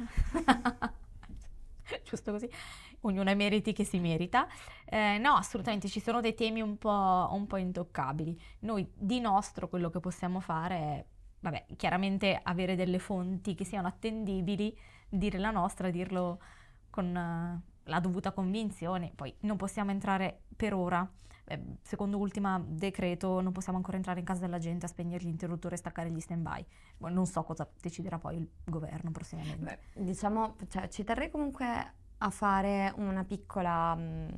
Giusto 2.14 2.30
così, 2.30 2.48
ognuno 3.00 3.28
ha 3.28 3.32
i 3.32 3.36
meriti 3.36 3.72
che 3.72 3.84
si 3.84 3.98
merita. 3.98 4.46
Eh, 4.84 5.18
no, 5.18 5.32
assolutamente, 5.32 5.88
ci 5.88 5.98
sono 5.98 6.20
dei 6.20 6.34
temi 6.34 6.60
un 6.60 6.78
po', 6.78 7.28
un 7.32 7.46
po' 7.48 7.56
intoccabili. 7.56 8.40
Noi 8.60 8.88
di 8.94 9.18
nostro 9.18 9.68
quello 9.68 9.90
che 9.90 9.98
possiamo 9.98 10.38
fare 10.38 10.76
è, 10.76 11.04
vabbè, 11.40 11.66
chiaramente 11.76 12.38
avere 12.40 12.76
delle 12.76 13.00
fonti 13.00 13.56
che 13.56 13.64
siano 13.64 13.88
attendibili, 13.88 14.76
dire 15.08 15.38
la 15.38 15.50
nostra, 15.50 15.90
dirlo 15.90 16.40
con 16.88 17.16
eh, 17.16 17.62
la 17.82 18.00
dovuta 18.00 18.30
convinzione. 18.30 19.10
Poi 19.12 19.34
non 19.40 19.56
possiamo 19.56 19.90
entrare 19.90 20.42
per 20.54 20.72
ora. 20.72 21.08
eh, 21.46 21.60
secondo 21.82 22.16
ultima 22.16 22.62
decreto 22.64 23.40
non 23.40 23.52
possiamo 23.52 23.76
ancora 23.78 23.96
entrare 23.96 24.20
in 24.20 24.24
casa 24.24 24.40
della 24.40 24.58
gente 24.58 24.86
a 24.86 24.88
spegnere 24.88 25.24
gli 25.24 25.28
interruttori 25.28 25.74
e 25.74 25.78
staccare 25.78 26.10
gli 26.10 26.20
stand 26.20 26.42
by. 26.48 26.64
non 27.10 27.26
so 27.26 27.42
cosa 27.42 27.68
deciderà 27.80 28.18
poi 28.18 28.36
il 28.36 28.48
governo 28.64 29.10
prossimamente. 29.10 29.64
Beh, 29.94 30.02
diciamo, 30.02 30.56
cioè, 30.68 30.88
ci 30.88 31.02
terrei 31.04 31.28
comunque 31.30 32.02
a 32.18 32.30
fare 32.30 32.92
una 32.96 33.24
piccola... 33.24 33.94
mm, 33.96 34.28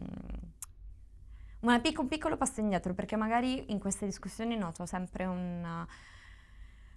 una 1.60 1.80
pic- 1.80 1.98
un 1.98 2.08
piccolo 2.08 2.36
passo 2.36 2.60
indietro, 2.60 2.94
perché 2.94 3.16
magari 3.16 3.70
in 3.72 3.78
queste 3.78 4.06
discussioni 4.06 4.56
noto 4.56 4.86
sempre 4.86 5.24
un- 5.24 5.86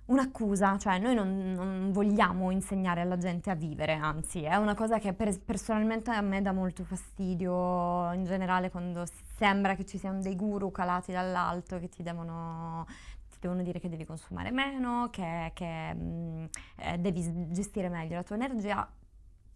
un'accusa, 0.05 0.77
cioè 0.79 0.97
noi 0.97 1.13
non, 1.13 1.51
non 1.53 1.91
vogliamo 1.91 2.49
insegnare 2.49 3.01
alla 3.01 3.17
gente 3.17 3.51
a 3.51 3.55
vivere, 3.55 3.93
anzi 3.93 4.41
è 4.41 4.55
una 4.55 4.73
cosa 4.73 4.97
che 4.99 5.13
per- 5.13 5.39
personalmente 5.39 6.09
a 6.11 6.21
me 6.21 6.41
dà 6.41 6.51
molto 6.51 6.83
fastidio 6.83 8.11
in 8.13 8.25
generale 8.25 8.71
quando 8.71 9.03
sembra 9.37 9.75
che 9.75 9.85
ci 9.85 9.99
siano 9.99 10.19
dei 10.21 10.35
guru 10.35 10.71
calati 10.71 11.11
dall'alto 11.11 11.77
che 11.79 11.89
ti 11.89 12.01
devono, 12.01 12.85
ti 13.29 13.37
devono 13.39 13.61
dire 13.61 13.79
che 13.79 13.87
devi 13.87 14.03
consumare 14.05 14.49
meno, 14.51 15.09
che, 15.11 15.51
che, 15.53 15.93
mm, 15.93 16.45
eh, 16.77 16.97
devi 16.97 17.51
gestire 17.51 17.87
meglio 17.89 18.15
la 18.15 18.23
tua 18.23 18.35
energia, 18.35 18.91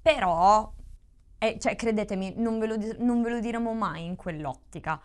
però, 0.01 0.71
eh, 1.43 1.59
cioè, 1.59 1.75
credetemi, 1.75 2.33
non 2.37 2.59
ve, 2.59 2.67
lo, 2.67 2.75
non 2.99 3.21
ve 3.21 3.29
lo 3.29 3.39
diremo 3.39 3.73
mai 3.73 4.05
in 4.05 4.15
quell'ottica. 4.15 4.99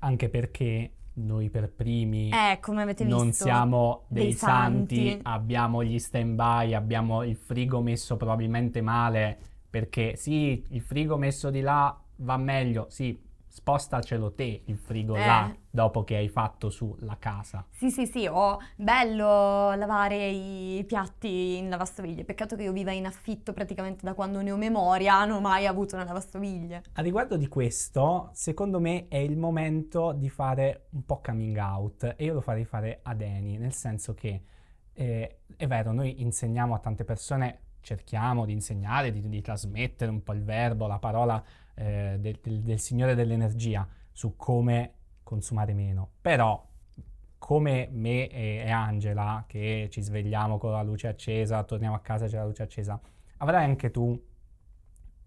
Anche 0.00 0.28
perché 0.28 0.92
noi 1.14 1.50
per 1.50 1.70
primi 1.70 2.30
Eh, 2.30 2.58
come 2.60 2.82
avete 2.82 3.04
visto... 3.04 3.18
non 3.18 3.32
siamo 3.32 4.04
dei, 4.08 4.24
dei 4.24 4.32
santi, 4.32 5.08
santi. 5.08 5.20
abbiamo 5.24 5.84
gli 5.84 5.98
stand 5.98 6.34
by, 6.34 6.74
abbiamo 6.74 7.22
il 7.22 7.36
frigo 7.36 7.80
messo 7.80 8.16
probabilmente 8.16 8.80
male, 8.80 9.38
perché 9.68 10.16
sì, 10.16 10.64
il 10.70 10.80
frigo 10.80 11.16
messo 11.16 11.50
di 11.50 11.60
là 11.60 11.98
va 12.16 12.36
meglio, 12.36 12.86
sì, 12.88 13.18
spostacelo 13.52 14.32
te 14.32 14.62
il 14.64 14.78
frigo 14.78 15.14
Eh. 15.14 15.26
là 15.26 15.54
dopo 15.68 16.04
che 16.04 16.16
hai 16.16 16.28
fatto 16.28 16.70
su 16.70 16.96
la 17.00 17.18
casa. 17.18 17.66
Sì, 17.70 17.90
sì, 17.90 18.06
sì, 18.06 18.26
oh, 18.26 18.58
bello 18.76 19.74
lavare 19.74 20.28
i 20.30 20.82
piatti 20.86 21.58
in 21.58 21.68
lavastoviglie. 21.68 22.24
Peccato 22.24 22.56
che 22.56 22.62
io 22.62 22.72
viva 22.72 22.92
in 22.92 23.04
affitto 23.04 23.52
praticamente 23.52 24.06
da 24.06 24.14
quando 24.14 24.40
ne 24.40 24.52
ho 24.52 24.56
memoria, 24.56 25.24
non 25.26 25.36
ho 25.36 25.40
mai 25.40 25.66
avuto 25.66 25.96
una 25.96 26.04
lavastoviglie. 26.04 26.82
A 26.94 27.02
riguardo 27.02 27.36
di 27.36 27.46
questo, 27.48 28.30
secondo 28.32 28.80
me 28.80 29.08
è 29.08 29.18
il 29.18 29.36
momento 29.36 30.12
di 30.12 30.30
fare 30.30 30.86
un 30.92 31.04
po' 31.04 31.20
coming 31.22 31.56
out 31.58 32.14
e 32.16 32.24
io 32.24 32.32
lo 32.32 32.40
farei 32.40 32.64
fare 32.64 33.00
ad 33.02 33.20
Eni, 33.20 33.58
nel 33.58 33.74
senso 33.74 34.14
che 34.14 34.42
eh, 34.94 35.40
è 35.56 35.66
vero, 35.66 35.92
noi 35.92 36.22
insegniamo 36.22 36.74
a 36.74 36.78
tante 36.78 37.04
persone, 37.04 37.60
cerchiamo 37.82 38.46
di 38.46 38.52
insegnare, 38.52 39.12
di, 39.12 39.28
di 39.28 39.40
trasmettere 39.42 40.10
un 40.10 40.22
po' 40.22 40.32
il 40.32 40.42
verbo, 40.42 40.86
la 40.86 40.98
parola 40.98 41.42
eh, 41.74 42.16
del, 42.20 42.38
del- 42.42 42.62
del 42.62 42.78
Signore 42.78 43.14
dell'energia 43.14 43.86
su 44.10 44.36
come 44.36 44.94
consumare 45.22 45.72
meno. 45.74 46.10
Però, 46.20 46.68
come 47.38 47.88
me 47.90 48.28
e, 48.28 48.62
e 48.64 48.70
Angela, 48.70 49.44
che 49.46 49.88
ci 49.90 50.00
svegliamo 50.00 50.58
con 50.58 50.72
la 50.72 50.82
luce 50.82 51.08
accesa, 51.08 51.62
torniamo 51.64 51.94
a 51.94 52.00
casa 52.00 52.26
e 52.26 52.28
c'è 52.28 52.36
la 52.36 52.44
luce 52.44 52.62
accesa, 52.62 53.00
avrai 53.38 53.64
anche 53.64 53.90
tu 53.90 54.20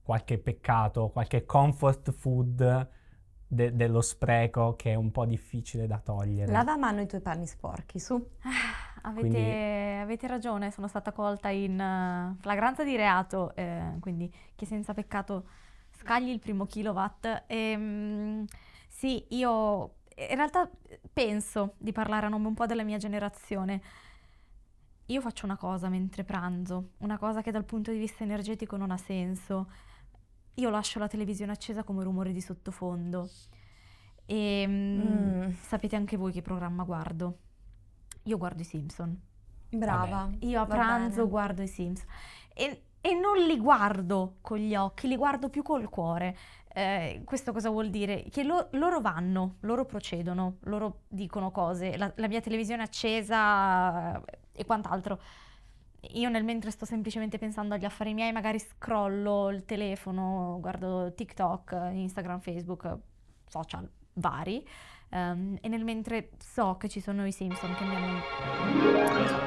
qualche 0.01 0.37
peccato, 0.37 1.09
qualche 1.09 1.45
comfort 1.45 2.11
food 2.11 2.89
de- 3.47 3.75
dello 3.75 4.01
spreco 4.01 4.75
che 4.75 4.91
è 4.91 4.95
un 4.95 5.11
po' 5.11 5.25
difficile 5.25 5.87
da 5.87 5.97
togliere. 5.99 6.51
Lava 6.51 6.73
a 6.73 6.77
mano 6.77 7.01
i 7.01 7.07
tuoi 7.07 7.21
panni 7.21 7.47
sporchi, 7.47 7.99
su. 7.99 8.13
Avete, 9.01 9.19
Quindi- 9.27 9.99
avete 10.01 10.27
ragione, 10.27 10.71
sono 10.71 10.87
stata 10.87 11.11
colta 11.11 11.49
in 11.49 11.79
eh, 11.79 12.35
flagranza 12.39 12.83
di 12.83 12.95
reato, 12.95 13.53
eh, 13.55 13.97
quindi 13.99 14.31
chi 14.55 14.65
senza 14.65 14.93
peccato 14.93 15.45
scagli 16.05 16.29
il 16.29 16.39
primo 16.39 16.65
kilowatt. 16.65 17.43
Ehm, 17.47 18.45
sì, 18.87 19.25
io 19.29 19.95
in 20.15 20.35
realtà 20.35 20.69
penso 21.11 21.73
di 21.77 21.91
parlare 21.91 22.27
a 22.27 22.29
nome 22.29 22.47
un 22.47 22.53
po' 22.53 22.65
della 22.65 22.83
mia 22.83 22.97
generazione. 22.97 23.81
Io 25.07 25.21
faccio 25.21 25.45
una 25.45 25.57
cosa 25.57 25.89
mentre 25.89 26.23
pranzo, 26.23 26.91
una 26.99 27.17
cosa 27.17 27.41
che 27.41 27.51
dal 27.51 27.65
punto 27.65 27.91
di 27.91 27.97
vista 27.97 28.23
energetico 28.23 28.75
non 28.77 28.91
ha 28.91 28.97
senso. 28.97 29.69
Io 30.55 30.69
lascio 30.69 30.99
la 30.99 31.07
televisione 31.07 31.51
accesa 31.51 31.83
come 31.83 32.03
rumore 32.03 32.31
di 32.31 32.41
sottofondo. 32.41 33.29
E 34.25 34.65
mm, 34.67 35.41
Mm. 35.41 35.51
sapete 35.61 35.95
anche 35.95 36.17
voi 36.17 36.31
che 36.31 36.41
programma 36.41 36.83
guardo? 36.83 37.37
Io 38.23 38.37
guardo 38.37 38.61
i 38.61 38.65
Simpson. 38.65 39.19
Brava. 39.69 40.31
Io 40.39 40.61
a 40.61 40.65
pranzo 40.65 41.17
bene. 41.17 41.29
guardo 41.29 41.61
i 41.61 41.67
Simpson 41.67 42.07
e, 42.53 42.83
e 43.05 43.13
non 43.13 43.37
li 43.37 43.59
guardo 43.59 44.37
con 44.41 44.57
gli 44.57 44.73
occhi, 44.75 45.07
li 45.07 45.15
guardo 45.15 45.49
più 45.49 45.61
col 45.61 45.89
cuore. 45.89 46.35
Eh, 46.73 47.21
questo 47.23 47.51
cosa 47.51 47.69
vuol 47.69 47.91
dire? 47.91 48.23
Che 48.31 48.43
lo- 48.43 48.69
loro 48.71 48.99
vanno, 48.99 49.57
loro 49.59 49.85
procedono, 49.85 50.57
loro 50.61 51.01
dicono 51.07 51.51
cose, 51.51 51.97
la, 51.97 52.11
la 52.15 52.27
mia 52.27 52.41
televisione 52.41 52.81
è 52.81 52.85
accesa 52.85 54.15
eh, 54.15 54.39
e 54.53 54.65
quant'altro. 54.65 55.19
Io 56.13 56.29
nel 56.29 56.43
mentre 56.43 56.71
sto 56.71 56.85
semplicemente 56.85 57.37
pensando 57.37 57.75
agli 57.75 57.85
affari 57.85 58.15
miei, 58.15 58.31
magari 58.31 58.57
scrollo 58.57 59.49
il 59.49 59.65
telefono, 59.65 60.57
guardo 60.59 61.13
TikTok, 61.13 61.89
Instagram, 61.91 62.39
Facebook, 62.39 62.97
social 63.47 63.87
vari. 64.13 64.67
Ehm, 65.09 65.57
e 65.61 65.67
nel 65.67 65.83
mentre 65.83 66.31
so 66.39 66.77
che 66.77 66.89
ci 66.89 66.99
sono 66.99 67.25
i 67.25 67.31
Simpson 67.31 67.73
che 67.75 67.83
mi 67.85 67.95
hanno... 67.95 68.21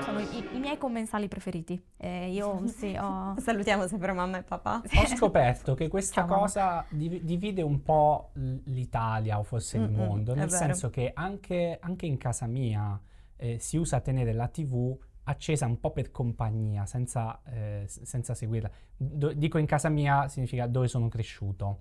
sono 0.02 0.20
i, 0.20 0.56
i 0.56 0.58
miei 0.58 0.78
commensali 0.78 1.28
preferiti. 1.28 1.80
Eh, 1.96 2.30
io 2.32 2.66
sì, 2.66 2.96
ho... 2.98 3.34
Salutiamo 3.40 3.86
sempre 3.86 4.12
mamma 4.12 4.38
e 4.38 4.42
papà. 4.42 4.82
Ho 4.94 5.06
scoperto 5.06 5.74
che 5.74 5.88
questa 5.88 6.26
Ciao, 6.26 6.26
cosa 6.26 6.84
div- 6.88 7.22
divide 7.22 7.62
un 7.62 7.82
po' 7.82 8.30
l'Italia 8.34 9.38
o 9.38 9.42
forse 9.42 9.76
il 9.78 9.84
Mm-mm, 9.84 9.94
mondo, 9.94 10.32
è 10.32 10.36
nel 10.36 10.50
senso 10.50 10.90
che 10.90 11.10
anche, 11.14 11.78
anche 11.80 12.06
in 12.06 12.16
casa 12.16 12.46
mia 12.46 13.00
eh, 13.36 13.58
si 13.58 13.76
usa 13.76 14.00
tenere 14.00 14.32
la 14.32 14.48
TV 14.48 14.96
accesa 15.24 15.66
un 15.66 15.78
po' 15.78 15.90
per 15.92 16.10
compagnia, 16.10 16.86
senza, 16.86 17.40
eh, 17.44 17.84
senza 17.86 18.34
seguirla. 18.34 18.70
Do- 18.96 19.32
dico 19.34 19.58
in 19.58 19.66
casa 19.66 19.88
mia 19.90 20.28
significa 20.28 20.66
dove 20.66 20.88
sono 20.88 21.08
cresciuto. 21.08 21.80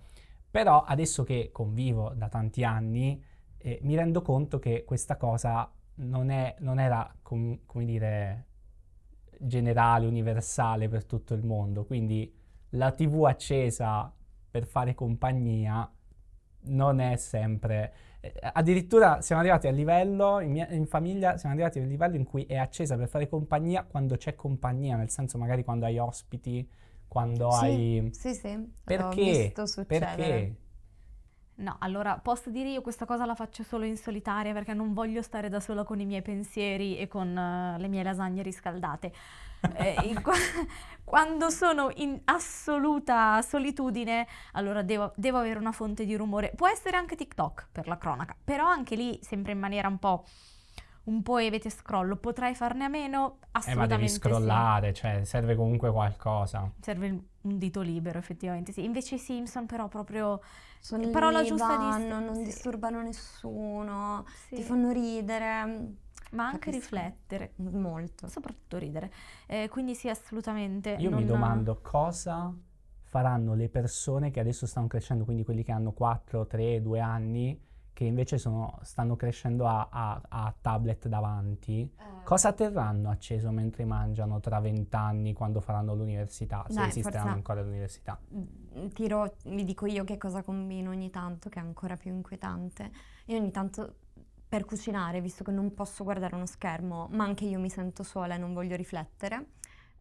Però 0.50 0.84
adesso 0.84 1.24
che 1.24 1.50
convivo 1.51 2.13
da 2.15 2.29
tanti 2.29 2.63
anni, 2.63 3.22
eh, 3.58 3.80
mi 3.84 3.96
rendo 3.96 4.22
conto 4.22 4.60
che 4.60 4.84
questa 4.86 5.18
cosa 5.18 5.72
non, 5.96 6.30
è- 6.30 6.56
non 6.60 6.80
era, 6.80 7.14
com- 7.22 7.60
come 7.66 7.86
dire, 7.86 8.46
generale, 9.40 10.06
universale 10.06 10.90
per 10.90 11.06
tutto 11.06 11.34
il 11.34 11.44
mondo. 11.46 11.86
Quindi 11.86 12.34
la 12.72 12.92
TV 12.92 13.26
accesa 13.26 14.12
per 14.50 14.66
fare 14.66 14.94
compagnia 14.96 15.90
non 16.70 17.00
è 17.00 17.16
sempre... 17.18 17.94
eh, 18.20 18.34
addirittura 18.54 19.22
siamo 19.22 19.42
arrivati 19.42 19.68
al 19.68 19.76
livello, 19.76 20.40
in, 20.40 20.52
mia- 20.52 20.70
in 20.72 20.86
famiglia 20.88 21.38
siamo 21.38 21.56
arrivati 21.56 21.80
al 21.80 21.88
livello 21.88 22.16
in 22.16 22.26
cui 22.26 22.46
è 22.46 22.58
accesa 22.58 22.98
per 22.98 23.08
fare 23.08 23.28
compagnia 23.30 23.84
quando 23.86 24.18
c'è 24.18 24.36
compagnia, 24.36 24.96
nel 24.98 25.10
senso 25.10 25.38
magari 25.38 25.64
quando 25.64 25.86
hai 25.86 25.98
ospiti, 26.00 26.68
quando 27.08 27.54
Sì, 27.54 27.56
hai... 27.56 28.12
Sì, 28.12 28.34
sì. 28.34 28.74
Perché? 28.84 29.22
visto 29.32 29.66
succedere. 29.66 30.46
Perché? 30.46 30.56
No, 31.60 31.76
allora 31.80 32.20
posso 32.20 32.52
dire 32.52 32.70
io 32.70 32.82
questa 32.82 33.06
cosa 33.06 33.26
la 33.26 33.34
faccio 33.34 33.64
solo 33.64 33.84
in 33.86 33.98
solitaria 33.98 34.54
perché 34.54 34.76
non 34.76 34.94
voglio 34.94 35.24
stare 35.24 35.50
da 35.50 35.60
sola 35.60 35.84
con 35.84 36.00
i 36.00 36.06
miei 36.06 36.22
pensieri 36.22 36.98
e 36.98 37.08
con 37.08 37.36
eh, 37.36 37.80
le 37.80 37.88
mie 37.88 38.04
lasagne 38.04 38.42
riscaldate. 38.44 39.14
Eh, 39.76 40.14
qua- 40.22 40.34
quando 41.04 41.50
sono 41.50 41.90
in 41.96 42.22
assoluta 42.26 43.42
solitudine, 43.42 44.28
allora 44.52 44.84
devo, 44.84 45.14
devo 45.16 45.40
avere 45.40 45.58
una 45.58 45.72
fonte 45.72 46.06
di 46.06 46.16
rumore. 46.16 46.52
Può 46.56 46.68
essere 46.68 46.96
anche 46.96 47.16
TikTok 47.16 47.70
per 47.72 47.88
la 47.88 47.98
cronaca, 47.98 48.36
però 48.42 48.68
anche 48.68 48.96
lì 48.96 49.20
sempre 49.24 49.54
in 49.54 49.60
maniera 49.60 49.88
un 49.88 49.98
po', 49.98 50.26
un 51.08 51.22
po' 51.24 51.38
evite 51.38 51.70
scrollo. 51.70 52.16
Potrei 52.18 52.56
farne 52.56 52.86
a 52.86 52.88
meno? 52.88 53.18
Eh, 53.18 53.46
ma 53.46 53.60
Assolutamente 53.60 53.96
devi 53.96 54.10
sì. 54.10 54.16
scrollare, 54.16 54.94
cioè 54.94 55.24
serve 55.24 55.56
comunque 55.56 55.92
qualcosa. 55.92 56.70
Serve 56.80 57.24
un 57.42 57.58
dito 57.58 57.82
libero, 57.82 58.20
effettivamente 58.20 58.72
sì. 58.72 58.84
Invece 58.84 59.16
i 59.16 59.20
Simpson 59.20 59.66
però 59.66 59.88
proprio... 59.88 60.40
Sono 60.80 61.10
Però 61.10 61.30
la 61.32 61.42
lì, 61.42 61.48
giusta 61.48 61.76
vanno, 61.76 62.18
dist- 62.18 62.28
non 62.28 62.36
sì. 62.36 62.44
disturbano 62.44 63.02
nessuno, 63.02 64.26
sì, 64.48 64.56
ti 64.56 64.62
fanno 64.62 64.92
ridere. 64.92 65.96
ma 66.32 66.46
anche 66.46 66.72
capisco. 66.72 66.96
riflettere. 66.96 67.54
Molto. 67.56 68.28
soprattutto 68.28 68.78
ridere. 68.78 69.12
Eh, 69.48 69.70
quindi 69.70 69.96
sì, 69.96 70.08
assolutamente. 70.08 70.91
Io 71.00 71.10
mi 71.10 71.15
non- 71.17 71.26
domando 71.26 71.80
cosa 71.82 72.54
faranno 73.02 73.54
le 73.56 73.70
persone 73.70 74.30
che 74.32 74.39
adesso 74.39 74.65
stanno 74.67 74.88
crescendo, 74.88 75.24
quindi 75.24 75.43
quelli 75.43 75.63
che 75.63 75.72
hanno 75.72 75.91
4, 75.91 76.46
3, 76.46 76.82
2 76.82 77.00
anni, 77.00 77.60
che 77.97 78.03
invece 78.03 78.38
sono- 78.38 78.77
stanno 78.83 79.15
crescendo 79.15 79.65
a, 79.65 79.88
a- 79.89 80.21
a 80.29 80.53
tablet 80.62 81.07
davanti. 81.07 81.91
Cosa 82.23 82.53
terranno 82.53 83.10
acceso 83.10 83.49
mentre 83.49 83.86
mangiano 83.86 84.39
tra 84.39 84.60
20 84.60 84.95
anni 84.95 85.33
quando 85.33 85.62
faranno 85.62 85.95
l'università? 85.95 86.63
Se 86.67 86.75
Dai, 86.75 86.89
esisteranno 86.89 87.19
forza- 87.21 87.36
ancora 87.38 87.62
l'università. 87.63 88.19
Mm, 88.36 88.88
Tiro, 88.89 89.33
vi 89.45 89.63
dico 89.63 89.88
io 89.88 90.03
che 90.03 90.17
cosa 90.19 90.43
combino 90.43 90.91
ogni 90.91 91.10
tanto, 91.10 91.49
che 91.49 91.60
è 91.60 91.63
ancora 91.63 91.95
più 91.97 92.12
inquietante. 92.13 92.91
Io 93.25 93.39
ogni 93.39 93.49
tanto 93.49 93.95
per 94.47 94.65
cucinare, 94.65 95.19
visto 95.19 95.43
che 95.43 95.49
non 95.51 95.73
posso 95.73 96.03
guardare 96.03 96.36
uno 96.36 96.45
schermo, 96.45 97.07
ma 97.13 97.23
anche 97.23 97.45
io 97.45 97.57
mi 97.60 97.69
sento 97.71 98.03
sola 98.03 98.36
e 98.36 98.38
non 98.38 98.53
voglio 98.53 98.75
riflettere, 98.75 99.53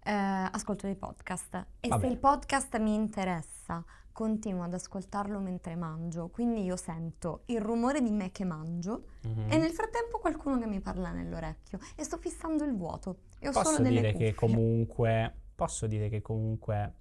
eh, 0.07 0.49
ascolto 0.53 0.87
dei 0.87 0.95
podcast. 0.97 1.67
E 1.81 1.89
Vabbè. 1.89 2.07
se 2.07 2.13
il 2.13 2.19
podcast 2.19 2.79
mi 2.79 2.95
interessa, 2.95 3.85
continuo 4.13 4.63
ad 4.63 4.73
ascoltarlo 4.73 5.39
mentre 5.41 5.75
mangio. 5.77 6.29
Quindi 6.29 6.63
io 6.65 6.77
sento 6.77 7.43
il 7.47 7.61
rumore 7.61 8.01
di 8.01 8.11
me 8.11 8.31
che 8.31 8.45
mangio 8.45 9.05
Mhm. 9.23 9.51
e 9.51 9.59
nel 9.59 9.73
frattempo 9.73 10.19
qualcuno 10.19 10.59
che 10.59 10.67
mi 10.67 10.81
parla 10.81 11.11
nell'orecchio 11.11 11.79
e 11.97 12.05
sto 12.05 12.17
fissando 12.17 12.65
il 12.65 12.75
vuoto. 12.75 13.19
E 13.41 13.49
ho 13.49 13.53
Posso 13.53 13.73
solo 13.73 13.83
delle 13.83 14.01
dire 14.01 14.13
che 14.15 14.35
comunque, 14.35 15.35
posso 15.55 15.87
dire 15.87 16.09
che 16.09 16.23
comunque 16.23 16.95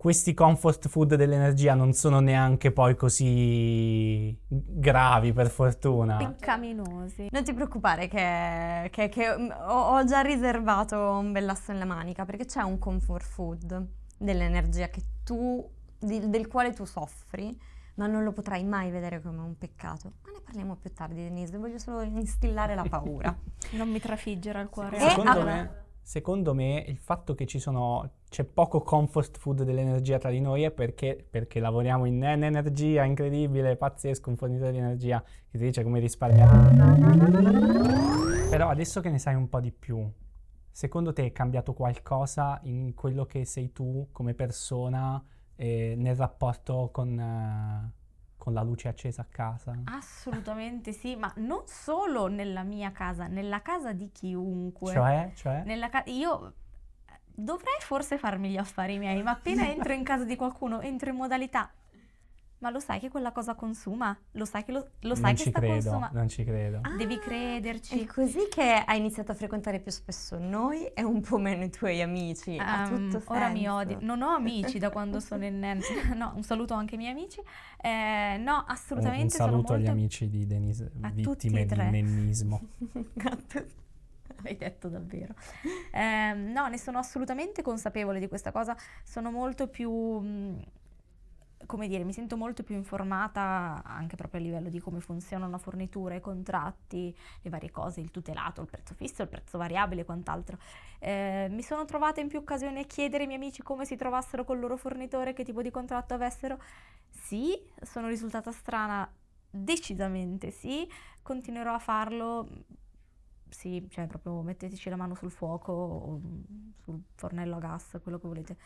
questi 0.00 0.32
comfort 0.32 0.88
food 0.88 1.14
dell'energia 1.14 1.74
non 1.74 1.92
sono 1.92 2.20
neanche 2.20 2.72
poi 2.72 2.96
così 2.96 4.34
gravi 4.48 5.34
per 5.34 5.50
fortuna. 5.50 6.16
Peccaminosi. 6.16 7.28
Non 7.30 7.44
ti 7.44 7.52
preoccupare 7.52 8.08
che, 8.08 8.88
che- 8.92 9.10
che, 9.10 9.36
mm, 9.36 9.50
ho, 9.68 9.96
ho 9.96 10.04
già 10.04 10.22
riservato 10.22 10.96
un 10.98 11.32
bell'asso 11.32 11.72
nella 11.72 11.84
manica 11.84 12.24
perché 12.24 12.46
c'è 12.46 12.62
un 12.62 12.78
comfort 12.78 13.26
food 13.26 13.86
dell'energia 14.16 14.88
che 14.88 15.02
tu, 15.22 15.68
di- 15.98 16.30
del 16.30 16.48
quale 16.48 16.72
tu 16.72 16.86
soffri, 16.86 17.54
ma 17.96 18.06
non 18.06 18.22
lo 18.24 18.32
potrai 18.32 18.64
mai 18.64 18.90
vedere 18.90 19.20
come 19.20 19.40
un 19.42 19.58
peccato. 19.58 20.12
Ma 20.24 20.30
ne 20.32 20.40
parliamo 20.42 20.76
più 20.76 20.94
tardi, 20.94 21.16
Denise, 21.24 21.58
voglio 21.58 21.76
solo 21.78 22.00
instillare 22.00 22.74
la 22.74 22.84
paura. 22.88 23.36
Non 23.72 23.90
mi 23.90 24.00
trafiggere 24.00 24.60
al 24.60 24.70
cuore. 24.70 24.96
E 24.96 25.00
Secondo 25.10 25.40
a- 25.40 25.44
me, 25.44 25.70
secondo 26.02 26.54
me 26.54 26.84
il 26.86 26.98
fatto 26.98 27.34
che 27.34 27.46
ci 27.46 27.58
sono, 27.58 28.10
c'è 28.28 28.44
poco 28.44 28.80
comfort 28.80 29.38
food 29.38 29.62
dell'energia 29.62 30.18
tra 30.18 30.30
di 30.30 30.40
noi 30.40 30.62
è 30.64 30.70
perché, 30.70 31.26
perché 31.28 31.60
lavoriamo 31.60 32.04
in 32.04 32.22
Energia, 32.22 33.04
incredibile, 33.04 33.76
pazzesco, 33.76 34.30
un 34.30 34.36
fornitore 34.36 34.72
di 34.72 34.78
energia 34.78 35.22
che 35.22 35.58
ti 35.58 35.64
dice 35.64 35.82
come 35.82 36.00
risparmiare. 36.00 37.28
Però 38.50 38.68
adesso 38.68 39.00
che 39.00 39.10
ne 39.10 39.18
sai 39.18 39.34
un 39.34 39.48
po' 39.48 39.60
di 39.60 39.72
più, 39.72 40.10
secondo 40.70 41.12
te 41.12 41.26
è 41.26 41.32
cambiato 41.32 41.72
qualcosa 41.72 42.58
in 42.64 42.94
quello 42.94 43.26
che 43.26 43.44
sei 43.44 43.72
tu 43.72 44.08
come 44.12 44.34
persona 44.34 45.22
eh, 45.56 45.94
nel 45.96 46.16
rapporto 46.16 46.88
con, 46.90 47.18
eh, 47.18 47.92
con 48.40 48.54
la 48.54 48.62
luce 48.62 48.88
accesa 48.88 49.20
a 49.20 49.26
casa? 49.30 49.78
Assolutamente 49.84 50.92
sì, 50.92 51.14
ma 51.14 51.30
non 51.36 51.64
solo 51.66 52.26
nella 52.26 52.62
mia 52.62 52.90
casa, 52.90 53.26
nella 53.26 53.60
casa 53.60 53.92
di 53.92 54.10
chiunque. 54.10 54.92
Cioè, 54.92 55.30
cioè? 55.34 55.62
Nella 55.66 55.90
ca- 55.90 56.04
io 56.06 56.54
eh, 57.04 57.20
dovrei 57.26 57.76
forse 57.80 58.16
farmi 58.16 58.48
gli 58.48 58.56
affari 58.56 58.96
miei, 58.96 59.22
ma 59.22 59.32
appena 59.32 59.68
entro 59.68 59.92
in 59.92 60.02
casa 60.02 60.24
di 60.24 60.36
qualcuno, 60.36 60.80
entro 60.80 61.10
in 61.10 61.16
modalità. 61.16 61.70
Ma 62.60 62.68
lo 62.68 62.78
sai 62.78 63.00
che 63.00 63.08
quella 63.08 63.32
cosa 63.32 63.54
consuma? 63.54 64.14
Lo 64.32 64.44
sai 64.44 64.64
che, 64.64 64.72
lo, 64.72 64.90
lo 65.00 65.14
sai 65.14 65.24
non 65.24 65.32
che 65.34 65.42
ci 65.42 65.48
sta 65.48 65.58
credo, 65.60 65.74
consumando? 65.74 66.18
non 66.18 66.28
ci 66.28 66.44
credo. 66.44 66.80
Devi 66.98 67.14
Ah, 67.14 67.18
crederci. 67.18 68.00
È 68.02 68.06
così 68.06 68.48
che 68.50 68.82
hai 68.86 68.98
iniziato 68.98 69.32
a 69.32 69.34
frequentare 69.34 69.80
più 69.80 69.90
spesso 69.90 70.36
noi 70.38 70.84
e 70.88 71.02
un 71.02 71.22
po' 71.22 71.38
meno 71.38 71.64
i 71.64 71.70
tuoi 71.70 72.02
amici. 72.02 72.56
tutto 72.86 73.22
ora 73.32 73.48
mi 73.48 73.66
odi. 73.66 73.96
Non 74.00 74.20
ho 74.20 74.34
amici 74.34 74.78
da 74.78 74.90
quando 74.90 75.20
sono 75.20 75.44
in 75.46 75.58
NEN. 75.58 75.80
No, 76.14 76.32
un 76.36 76.42
saluto 76.42 76.74
anche 76.74 76.96
ai 76.96 77.00
miei 77.00 77.12
amici. 77.12 77.40
Eh, 77.80 78.36
no, 78.38 78.52
Un, 78.56 78.58
un 78.58 78.64
assolutamente 78.66 79.36
sono 79.36 79.50
saluto 79.50 79.72
agli 79.72 79.78
molto... 79.84 79.92
amici 79.92 80.28
di 80.28 80.46
Denise, 80.46 80.92
A 81.00 81.08
vittime 81.10 81.64
di 81.64 81.74
nennismo. 81.76 82.60
Hai 84.42 84.56
detto 84.56 84.88
davvero. 84.88 85.34
Ehm, 85.92 86.50
no, 86.52 86.68
ne 86.68 86.78
sono 86.78 86.98
assolutamente 86.98 87.62
consapevole 87.62 88.18
di 88.20 88.28
questa 88.28 88.52
cosa. 88.52 88.76
Sono 89.04 89.30
molto 89.30 89.66
più, 89.68 89.90
mh, 89.90 90.62
come 91.66 91.88
dire, 91.88 92.04
mi 92.04 92.12
sento 92.12 92.36
molto 92.36 92.62
più 92.62 92.74
informata 92.74 93.82
anche 93.84 94.16
proprio 94.16 94.40
a 94.40 94.44
livello 94.44 94.68
di 94.68 94.80
come 94.80 95.00
funziona 95.00 95.46
una 95.46 95.58
fornitura, 95.58 96.14
i 96.14 96.20
contratti, 96.20 97.14
le 97.42 97.50
varie 97.50 97.70
cose, 97.70 98.00
il 98.00 98.10
tutelato, 98.10 98.62
il 98.62 98.66
prezzo 98.66 98.94
fisso, 98.94 99.22
il 99.22 99.28
prezzo 99.28 99.58
variabile 99.58 100.02
e 100.02 100.04
quant'altro. 100.04 100.58
Eh, 100.98 101.48
mi 101.50 101.62
sono 101.62 101.84
trovata 101.84 102.20
in 102.20 102.28
più 102.28 102.38
occasioni 102.38 102.80
a 102.80 102.84
chiedere 102.84 103.22
ai 103.22 103.28
miei 103.28 103.40
amici 103.40 103.62
come 103.62 103.84
si 103.84 103.96
trovassero 103.96 104.44
col 104.44 104.58
loro 104.58 104.76
fornitore, 104.76 105.32
che 105.32 105.44
tipo 105.44 105.62
di 105.62 105.70
contratto 105.70 106.14
avessero. 106.14 106.60
Sì, 107.10 107.60
sono 107.82 108.08
risultata 108.08 108.52
strana 108.52 109.10
decisamente 109.50 110.50
sì, 110.50 110.88
continuerò 111.22 111.74
a 111.74 111.78
farlo. 111.78 112.48
Sì, 113.48 113.84
cioè 113.90 114.06
proprio 114.06 114.42
metteteci 114.42 114.88
la 114.88 114.96
mano 114.96 115.14
sul 115.14 115.30
fuoco 115.30 115.72
o 115.72 116.20
sul 116.82 117.02
fornello 117.14 117.56
a 117.56 117.58
gas, 117.58 117.98
quello 118.02 118.18
che 118.18 118.28
volete, 118.28 118.56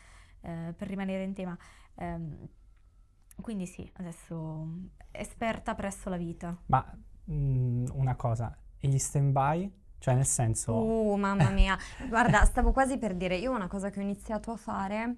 eh, 0.43 0.75
per 0.77 0.89
rimanere 0.89 1.25
in 1.25 1.33
tema. 1.33 1.57
Ehm, 1.97 2.49
quindi 3.41 3.67
sì, 3.67 3.91
adesso 3.95 4.67
esperta 5.11 5.75
presso 5.75 6.09
la 6.09 6.17
vita. 6.17 6.57
Ma 6.67 6.85
mm, 7.31 7.87
una 7.93 8.17
cosa, 8.17 8.57
e 8.79 8.89
gli 8.89 8.99
stand-by? 8.99 9.83
Cioè 9.99 10.15
nel 10.15 10.27
senso... 10.27 10.75
Uh, 10.75 11.17
mamma 11.17 11.49
mia. 11.49 11.79
Guarda, 12.09 12.45
stavo 12.45 12.73
quasi 12.73 12.99
per 12.99 13.15
dire, 13.15 13.37
io 13.37 13.53
una 13.53 13.69
cosa 13.69 13.89
che 13.91 14.01
ho 14.01 14.03
iniziato 14.03 14.51
a 14.51 14.57
fare 14.57 15.17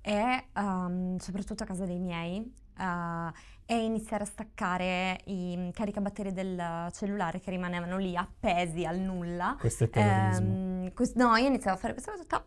è, 0.00 0.44
um, 0.56 1.16
soprattutto 1.18 1.62
a 1.62 1.66
casa 1.66 1.84
dei 1.84 2.00
miei, 2.00 2.40
uh, 2.78 3.30
è 3.64 3.74
iniziare 3.74 4.24
a 4.24 4.26
staccare 4.26 5.20
i 5.26 5.70
caricabatteri 5.72 6.32
del 6.32 6.88
cellulare 6.92 7.40
che 7.40 7.50
rimanevano 7.50 7.98
lì 7.98 8.16
appesi 8.16 8.84
al 8.84 8.98
nulla. 8.98 9.56
Questo 9.58 9.84
è 9.84 9.90
terrorismo. 9.90 10.54
Ehm, 10.54 10.92
quest- 10.92 11.16
no, 11.16 11.36
io 11.36 11.46
iniziavo 11.46 11.76
a 11.76 11.80
fare 11.80 11.92
questa 11.92 12.12
cosa, 12.12 12.24
tap, 12.24 12.44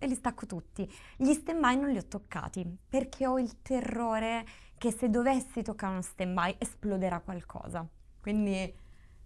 e 0.00 0.06
li 0.06 0.14
stacco 0.14 0.46
tutti. 0.46 0.90
Gli 1.16 1.32
stand-by 1.32 1.76
non 1.78 1.90
li 1.90 1.98
ho 1.98 2.06
toccati, 2.06 2.66
perché 2.88 3.26
ho 3.26 3.38
il 3.38 3.60
terrore 3.60 4.44
che 4.78 4.90
se 4.90 5.10
dovessi 5.10 5.62
toccare 5.62 5.92
uno 5.92 6.02
stand-by 6.02 6.56
esploderà 6.58 7.20
qualcosa. 7.20 7.86
Quindi 8.18 8.74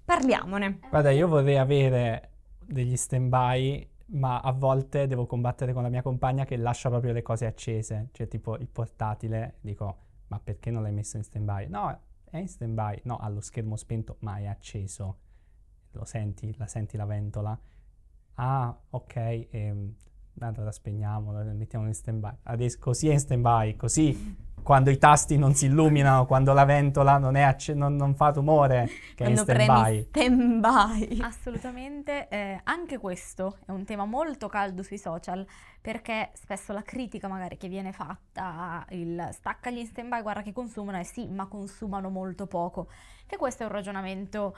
parliamone. 0.05 0.81
Guarda, 0.91 1.11
io 1.11 1.29
vorrei 1.29 1.57
avere 1.57 2.31
degli 2.59 2.97
stand-by, 2.97 3.89
ma 4.07 4.41
a 4.41 4.51
volte 4.51 5.07
devo 5.07 5.27
combattere 5.27 5.73
con 5.73 5.85
la 5.85 5.89
mia 5.89 6.03
compagna 6.03 6.45
che 6.45 6.57
lascia 6.57 6.89
proprio 6.89 7.13
le 7.13 7.23
cose 7.23 7.47
accese. 7.47 8.09
Cioè, 8.11 8.27
tipo 8.27 8.57
il 8.57 8.69
portatile, 8.69 9.59
dico, 9.61 9.99
ma 10.27 10.41
perché 10.41 10.73
non 10.73 10.83
l'hai 10.83 10.93
messo 10.93 11.17
in 11.17 11.23
stand-by? 11.23 11.69
No, 11.69 11.97
è 12.29 12.37
in 12.39 12.49
stand-by. 12.49 13.03
No, 13.05 13.17
ha 13.19 13.29
lo 13.29 13.41
schermo 13.41 13.77
spento, 13.77 14.17
ma 14.21 14.39
è 14.39 14.47
acceso. 14.47 15.19
Lo 15.93 16.05
senti? 16.05 16.53
La 16.57 16.67
senti 16.67 16.97
la 16.97 17.07
ventola? 17.07 17.57
Ah, 18.35 18.77
ok, 18.91 19.47
ehm, 19.51 19.95
allora 20.41 20.73
spegniamo, 20.73 21.33
lo 21.33 21.45
mettiamo 21.55 21.87
in 21.87 21.95
stand-by. 21.95 22.35
Adesso 22.45 22.79
così 22.81 23.09
è 23.09 23.13
in 23.13 23.21
stand-by, 23.21 23.77
così 23.77 24.53
quando 24.65 24.89
i 24.89 24.97
tasti 24.97 25.37
non 25.37 25.53
si 25.55 25.67
illuminano, 25.67 26.25
quando 26.25 26.55
la 26.55 26.65
ventola 26.65 27.19
non, 27.19 27.37
è 27.37 27.43
acce- 27.43 27.75
non, 27.75 27.97
non 27.97 28.15
fa 28.15 28.31
rumore, 28.31 28.87
che 29.15 29.25
Quando 29.25 29.45
è 29.45 29.55
in 29.55 29.61
stand-by. 29.61 30.09
premi 30.11 30.35
stand-by. 30.35 31.21
Assolutamente, 31.23 32.29
eh, 32.29 32.61
anche 32.65 32.99
questo 32.99 33.59
è 33.67 33.71
un 33.71 33.85
tema 33.85 34.07
molto 34.07 34.49
caldo 34.49 34.83
sui 34.83 34.99
social 34.99 35.47
perché 35.83 36.31
spesso 36.33 36.73
la 36.73 36.83
critica 36.83 37.29
magari 37.29 37.59
che 37.59 37.69
viene 37.69 37.93
fatta, 37.93 38.87
il 38.91 39.29
staccagli 39.33 39.79
in 39.79 39.87
stand-by, 39.87 40.23
guarda 40.23 40.41
che 40.41 40.53
consumano, 40.53 40.97
è 40.97 41.03
sì, 41.03 41.29
ma 41.29 41.47
consumano 41.47 42.09
molto 42.09 42.47
poco. 42.47 42.89
Che 43.27 43.37
questo 43.37 43.65
è 43.65 43.67
un 43.67 43.73
ragionamento 43.73 44.57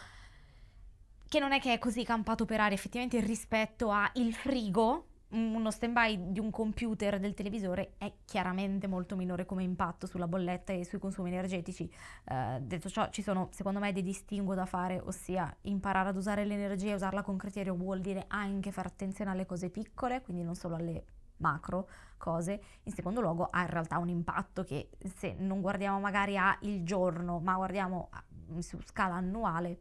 che 1.28 1.40
non 1.40 1.50
è 1.50 1.58
che 1.58 1.72
è 1.72 1.78
così 1.78 2.04
campato 2.04 2.44
per 2.44 2.60
aria, 2.60 2.76
effettivamente 2.76 3.18
rispetto 3.20 3.90
a 3.90 4.08
il 4.14 4.32
frigo, 4.32 5.06
uno 5.30 5.70
stand-by 5.70 6.32
di 6.32 6.38
un 6.38 6.50
computer 6.50 7.18
del 7.18 7.34
televisore 7.34 7.94
è 7.98 8.12
chiaramente 8.24 8.86
molto 8.86 9.16
minore 9.16 9.44
come 9.44 9.64
impatto 9.64 10.06
sulla 10.06 10.28
bolletta 10.28 10.72
e 10.72 10.84
sui 10.84 10.98
consumi 10.98 11.30
energetici. 11.30 11.90
Eh, 12.24 12.58
detto 12.60 12.88
ciò, 12.88 13.08
ci 13.10 13.22
sono 13.22 13.48
secondo 13.52 13.80
me 13.80 13.92
dei 13.92 14.02
distinguo 14.02 14.54
da 14.54 14.66
fare, 14.66 15.00
ossia 15.00 15.54
imparare 15.62 16.10
ad 16.10 16.16
usare 16.16 16.44
l'energia 16.44 16.90
e 16.90 16.94
usarla 16.94 17.22
con 17.22 17.36
criterio 17.36 17.74
vuol 17.74 18.00
dire 18.00 18.24
anche 18.28 18.70
fare 18.70 18.88
attenzione 18.88 19.30
alle 19.30 19.46
cose 19.46 19.68
piccole, 19.70 20.22
quindi 20.22 20.42
non 20.42 20.54
solo 20.54 20.76
alle 20.76 21.04
macro 21.38 21.88
cose. 22.16 22.62
In 22.84 22.92
secondo 22.92 23.20
luogo 23.20 23.48
ha 23.50 23.62
in 23.62 23.70
realtà 23.70 23.98
un 23.98 24.08
impatto 24.08 24.62
che 24.62 24.90
se 25.16 25.34
non 25.38 25.60
guardiamo 25.60 25.98
magari 25.98 26.36
a 26.36 26.56
il 26.62 26.84
giorno, 26.84 27.40
ma 27.40 27.54
guardiamo 27.56 28.08
a- 28.10 28.24
su 28.60 28.80
scala 28.82 29.14
annuale, 29.14 29.80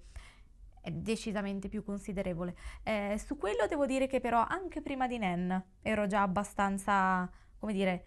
è 0.85 0.91
decisamente 0.91 1.67
più 1.67 1.83
considerevole. 1.83 2.55
Eh, 2.83 3.19
su 3.25 3.37
quello 3.37 3.65
devo 3.67 3.87
dire 3.87 4.05
che 4.05 4.19
però 4.19 4.45
anche 4.47 4.83
prima 4.83 5.07
di 5.07 5.17
Nen 5.17 5.63
ero 5.81 6.05
già 6.05 6.21
abbastanza, 6.21 7.27
come 7.57 7.73
dire, 7.73 8.05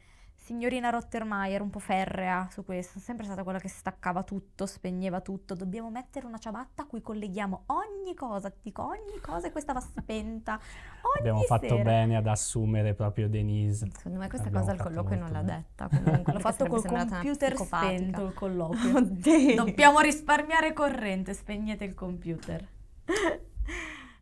signorina 0.48 0.88
Rottermeier, 0.88 1.60
un 1.60 1.68
po' 1.68 1.78
ferrea 1.78 2.48
su 2.50 2.64
questo. 2.64 2.92
Sono 2.92 3.04
sempre 3.04 3.26
stata 3.26 3.42
quella 3.42 3.58
che 3.58 3.68
staccava 3.68 4.22
tutto, 4.22 4.64
spegneva 4.64 5.20
tutto. 5.20 5.54
Dobbiamo 5.54 5.90
mettere 5.90 6.24
una 6.24 6.38
ciabatta 6.38 6.82
a 6.82 6.86
cui 6.86 7.02
colleghiamo 7.02 7.64
ogni 7.66 8.14
cosa, 8.14 8.48
ti 8.48 8.60
dico 8.62 8.82
ogni 8.86 9.20
cosa 9.20 9.48
e 9.48 9.52
questa 9.52 9.74
va 9.74 9.80
spenta. 9.80 10.58
Ogni 10.98 11.18
Abbiamo 11.18 11.42
fatto 11.42 11.68
sera. 11.68 11.82
bene 11.82 12.16
ad 12.16 12.26
assumere 12.26 12.92
proprio 12.94 13.28
Denise. 13.28 13.88
Secondo 13.94 14.18
me 14.18 14.28
questa 14.28 14.48
Abbiamo 14.48 14.64
cosa 14.66 14.76
al 14.76 14.78
fatto 14.78 14.90
colloquio 14.90 15.18
non 15.18 15.32
l'ha 15.32 15.42
bene. 15.42 15.66
detta. 15.68 15.88
Comunque, 16.02 16.32
L'ho 16.32 16.40
fatto 16.40 16.66
col 16.66 16.84
computer 16.84 17.56
spento 17.56 18.24
il 18.24 18.34
colloquio. 18.34 18.96
Oddio. 18.96 19.54
Dobbiamo 19.54 20.00
risparmiare 20.00 20.72
corrente, 20.72 21.34
spegnete 21.34 21.84
il 21.84 21.94
computer. 21.94 22.66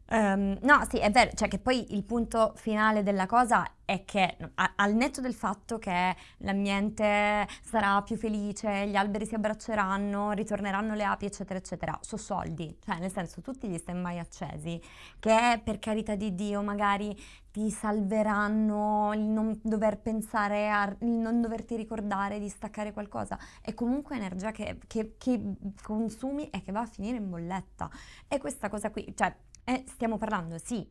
Ehm, 0.09 0.59
no, 0.63 0.87
sì, 0.89 0.99
è 0.99 1.11
vero, 1.11 1.33
cioè 1.35 1.49
che 1.49 1.59
poi 1.59 1.93
il 1.95 2.05
punto 2.05 2.53
finale 2.57 3.03
della 3.03 3.27
cosa 3.27 3.69
è 3.85 4.05
che 4.05 4.37
a- 4.55 4.73
al 4.77 4.95
netto 4.95 5.21
del 5.21 5.35
fatto 5.35 5.79
che 5.79 6.15
l'ambiente 6.39 7.47
sarà 7.63 8.01
più 8.03 8.17
felice, 8.17 8.87
gli 8.87 8.95
alberi 8.97 9.27
si 9.27 9.35
abbracceranno, 9.35 10.31
ritorneranno 10.33 10.95
le 10.95 11.03
api, 11.05 11.27
eccetera, 11.27 11.59
eccetera, 11.59 11.99
sono 12.03 12.21
soldi, 12.21 12.79
cioè 12.85 12.99
nel 12.99 13.11
senso 13.11 13.41
tutti 13.41 13.67
gli 13.69 13.79
stand-by 13.79 14.19
accesi, 14.19 14.81
che 15.19 15.61
per 15.65 15.79
carità 15.81 16.15
di 16.15 16.35
Dio 16.37 16.63
magari 16.63 17.17
ti 17.51 17.71
salveranno 17.71 19.13
il 19.15 19.21
non 19.23 19.59
dover 19.63 19.99
pensare, 19.99 20.69
a, 20.71 20.85
il 21.01 21.09
non 21.09 21.41
doverti 21.41 21.75
ricordare 21.75 22.39
di 22.39 22.49
staccare 22.49 22.93
qualcosa, 22.93 23.39
è 23.63 23.73
comunque 23.75 24.17
energia 24.17 24.51
che, 24.53 24.79
che- 24.87 25.15
che 25.19 25.41
consumi 25.83 26.49
e 26.51 26.61
che 26.63 26.71
va 26.73 26.81
a 26.81 26.87
finire 26.87 27.17
in 27.17 27.29
bolletta. 27.31 27.89
E 28.29 28.39
questa 28.39 28.69
cosa 28.69 28.91
qui, 28.91 29.13
cioè, 29.17 29.35
eh, 29.69 29.85
stiamo 29.89 30.17
parlando, 30.17 30.59
sì, 30.59 30.89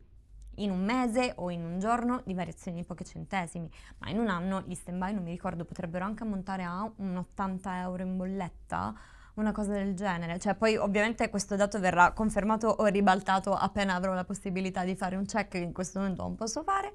in 0.56 0.70
un 0.70 0.84
mese 0.84 1.32
o 1.36 1.50
in 1.50 1.64
un 1.64 1.78
giorno 1.78 2.20
di 2.26 2.34
variazioni 2.34 2.80
di 2.80 2.84
pochi 2.84 3.06
centesimi, 3.06 3.70
ma 3.98 4.10
in 4.10 4.18
un 4.18 4.28
anno 4.28 4.62
gli 4.66 4.74
stand-by, 4.74 5.14
non 5.14 5.22
mi 5.22 5.30
ricordo, 5.30 5.64
potrebbero 5.64 6.04
anche 6.04 6.24
ammontare 6.24 6.62
a 6.62 6.90
un 6.96 7.16
80 7.16 7.80
euro 7.80 8.02
in 8.02 8.18
bolletta, 8.18 8.94
una 9.34 9.52
cosa 9.52 9.72
del 9.72 9.94
genere. 9.94 10.38
Cioè, 10.38 10.54
poi 10.56 10.76
ovviamente 10.76 11.30
questo 11.30 11.56
dato 11.56 11.80
verrà 11.80 12.12
confermato 12.12 12.68
o 12.68 12.84
ribaltato 12.84 13.54
appena 13.54 13.94
avrò 13.94 14.12
la 14.12 14.24
possibilità 14.24 14.84
di 14.84 14.94
fare 14.94 15.16
un 15.16 15.24
check 15.24 15.48
che 15.48 15.58
in 15.58 15.72
questo 15.72 15.98
momento 15.98 16.22
non 16.22 16.34
posso 16.34 16.62
fare. 16.62 16.92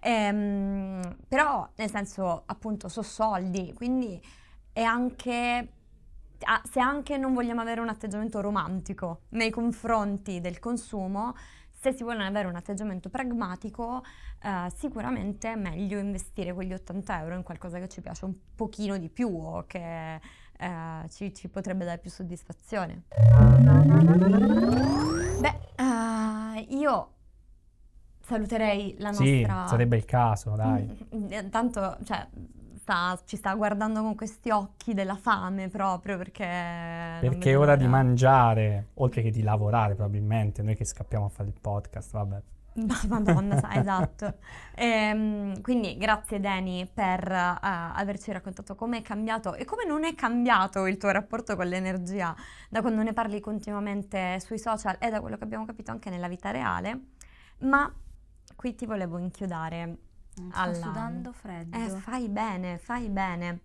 Ehm, 0.00 1.16
però, 1.26 1.68
nel 1.74 1.90
senso, 1.90 2.44
appunto, 2.46 2.88
so 2.88 3.02
soldi, 3.02 3.72
quindi 3.74 4.20
è 4.72 4.82
anche 4.82 5.72
ah, 6.44 6.60
se 6.68 6.80
anche 6.80 7.16
non 7.16 7.34
vogliamo 7.34 7.60
avere 7.60 7.80
un 7.80 7.88
atteggiamento 7.88 8.40
romantico 8.40 9.22
nei 9.30 9.50
confronti 9.50 10.40
del 10.40 10.58
consumo, 10.58 11.34
se 11.70 11.92
si 11.92 12.02
vuole 12.02 12.24
avere 12.24 12.48
un 12.48 12.56
atteggiamento 12.56 13.08
pragmatico, 13.10 14.02
eh, 14.42 14.70
sicuramente 14.74 15.52
è 15.52 15.56
meglio 15.56 15.98
investire 15.98 16.52
quegli 16.52 16.72
80 16.72 17.20
euro 17.20 17.34
in 17.36 17.42
qualcosa 17.42 17.78
che 17.78 17.88
ci 17.88 18.00
piace 18.00 18.24
un 18.24 18.34
pochino 18.54 18.96
di 18.98 19.08
più 19.08 19.28
o 19.28 19.64
che 19.66 20.14
eh, 20.58 21.08
ci, 21.10 21.34
ci 21.34 21.48
potrebbe 21.48 21.84
dare 21.84 21.98
più 21.98 22.10
soddisfazione. 22.10 23.02
Beh, 25.40 25.58
eh, 25.76 26.60
io 26.70 27.10
saluterei 28.22 28.96
la 28.98 29.12
Sì, 29.12 29.42
nostra... 29.42 29.66
sarebbe 29.68 29.96
il 29.96 30.04
caso, 30.04 30.56
dai. 30.56 31.08
Mm, 31.14 31.26
eh, 31.32 31.48
Tanto, 31.50 31.98
cioè, 32.04 32.26
sta- 32.86 33.20
ci 33.24 33.36
sta 33.36 33.52
guardando 33.54 34.00
con 34.00 34.14
questi 34.14 34.50
occhi 34.50 34.94
della 34.94 35.16
fame 35.16 35.68
proprio 35.68 36.16
perché... 36.16 36.44
Perché 36.44 37.50
è 37.50 37.58
ora 37.58 37.74
di 37.74 37.88
mangiare, 37.88 38.90
oltre 38.94 39.22
che 39.22 39.30
di 39.30 39.42
lavorare 39.42 39.96
probabilmente, 39.96 40.62
noi 40.62 40.76
che 40.76 40.84
scappiamo 40.84 41.24
a 41.24 41.28
fare 41.28 41.48
il 41.48 41.56
podcast, 41.60 42.12
vabbè. 42.12 42.42
Ma- 42.74 43.00
Madonna, 43.08 43.58
sa- 43.58 43.74
esatto. 43.80 44.34
Ehm, 44.76 45.60
quindi 45.62 45.96
grazie 45.96 46.38
Dani 46.38 46.88
per 46.92 47.28
eh, 47.28 47.58
averci 47.60 48.30
raccontato 48.30 48.76
come 48.76 48.98
è 48.98 49.02
cambiato 49.02 49.54
e 49.54 49.64
come 49.64 49.84
non 49.84 50.04
è 50.04 50.14
cambiato 50.14 50.86
il 50.86 50.96
tuo 50.96 51.10
rapporto 51.10 51.56
con 51.56 51.66
l'energia 51.66 52.36
da 52.68 52.82
quando 52.82 53.02
ne 53.02 53.12
parli 53.12 53.40
continuamente 53.40 54.38
sui 54.38 54.58
social 54.60 54.96
e 55.00 55.10
da 55.10 55.20
quello 55.20 55.36
che 55.36 55.42
abbiamo 55.44 55.64
capito 55.64 55.90
anche 55.90 56.08
nella 56.08 56.28
vita 56.28 56.52
reale. 56.52 57.00
Ma 57.60 57.92
qui 58.54 58.76
ti 58.76 58.86
volevo 58.86 59.18
inchiodare. 59.18 59.96
Sto 60.36 60.48
Alla- 60.60 60.74
sudando 60.74 61.32
freddo. 61.32 61.76
Eh, 61.78 61.88
fai 61.88 62.28
bene, 62.28 62.76
fai 62.78 63.08
bene. 63.08 63.60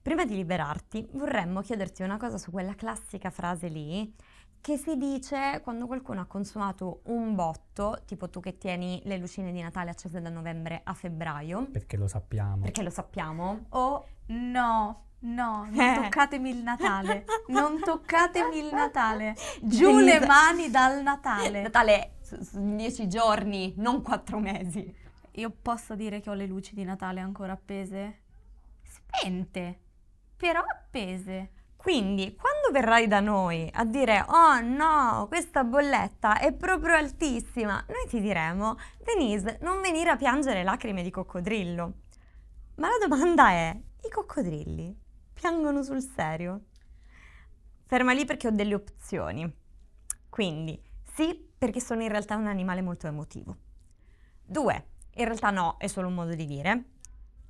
Prima 0.00 0.24
di 0.24 0.36
liberarti, 0.36 1.08
vorremmo 1.12 1.60
chiederti 1.60 2.02
una 2.02 2.18
cosa 2.18 2.38
su 2.38 2.50
quella 2.50 2.74
classica 2.74 3.30
frase 3.30 3.68
lì 3.68 4.14
che 4.60 4.76
si 4.78 4.96
dice 4.96 5.60
quando 5.62 5.86
qualcuno 5.86 6.20
ha 6.20 6.26
consumato 6.26 7.00
un 7.04 7.34
botto, 7.34 8.00
tipo 8.06 8.30
tu 8.30 8.40
che 8.40 8.56
tieni 8.58 9.00
le 9.04 9.18
lucine 9.18 9.50
di 9.52 9.60
Natale 9.60 9.90
accese 9.90 10.20
da 10.22 10.30
novembre 10.30 10.80
a 10.84 10.94
febbraio, 10.94 11.66
Perché 11.70 11.96
lo 11.96 12.06
sappiamo. 12.06 12.62
perché 12.62 12.82
lo 12.82 12.88
sappiamo. 12.90 13.66
Oh 13.70 14.06
no, 14.26 15.04
no, 15.20 15.66
non 15.70 15.80
Eh. 15.80 15.94
toccatemi 16.02 16.48
il 16.50 16.62
Natale. 16.62 17.24
Non 17.48 17.78
toccatemi 17.80 18.56
il 18.58 18.72
Natale. 18.72 19.34
Giù 19.62 19.96
Denise- 19.96 20.18
le 20.20 20.26
mani 20.26 20.70
dal 20.70 21.02
Natale. 21.02 21.62
Natale 21.62 22.14
su, 22.22 22.40
su 22.42 22.74
dieci 22.76 23.06
giorni, 23.08 23.74
non 23.78 24.00
quattro 24.00 24.38
mesi. 24.38 25.02
Io 25.36 25.50
posso 25.50 25.96
dire 25.96 26.20
che 26.20 26.30
ho 26.30 26.34
le 26.34 26.46
luci 26.46 26.74
di 26.74 26.84
Natale 26.84 27.18
ancora 27.18 27.52
appese? 27.52 28.20
Spente, 28.82 29.80
però 30.36 30.60
appese. 30.60 31.50
Quindi, 31.74 32.36
quando 32.36 32.70
verrai 32.70 33.08
da 33.08 33.18
noi 33.18 33.68
a 33.72 33.84
dire 33.84 34.24
oh 34.28 34.60
no, 34.60 35.26
questa 35.28 35.64
bolletta 35.64 36.38
è 36.38 36.52
proprio 36.52 36.94
altissima, 36.94 37.84
noi 37.88 38.06
ti 38.08 38.20
diremo, 38.20 38.76
Denise, 39.02 39.58
non 39.62 39.80
venire 39.80 40.10
a 40.10 40.16
piangere 40.16 40.62
lacrime 40.62 41.02
di 41.02 41.10
coccodrillo. 41.10 41.92
Ma 42.76 42.88
la 42.88 43.06
domanda 43.06 43.50
è, 43.50 43.76
i 44.04 44.08
coccodrilli 44.08 44.96
piangono 45.32 45.82
sul 45.82 46.00
serio? 46.00 46.66
Ferma 47.86 48.12
lì 48.12 48.24
perché 48.24 48.46
ho 48.46 48.52
delle 48.52 48.74
opzioni. 48.74 49.52
Quindi, 50.28 50.80
sì, 51.12 51.50
perché 51.58 51.80
sono 51.80 52.02
in 52.02 52.08
realtà 52.08 52.36
un 52.36 52.46
animale 52.46 52.82
molto 52.82 53.08
emotivo. 53.08 53.56
Due, 54.42 54.92
in 55.16 55.24
realtà 55.24 55.50
no, 55.50 55.76
è 55.78 55.86
solo 55.86 56.08
un 56.08 56.14
modo 56.14 56.34
di 56.34 56.46
dire. 56.46 56.84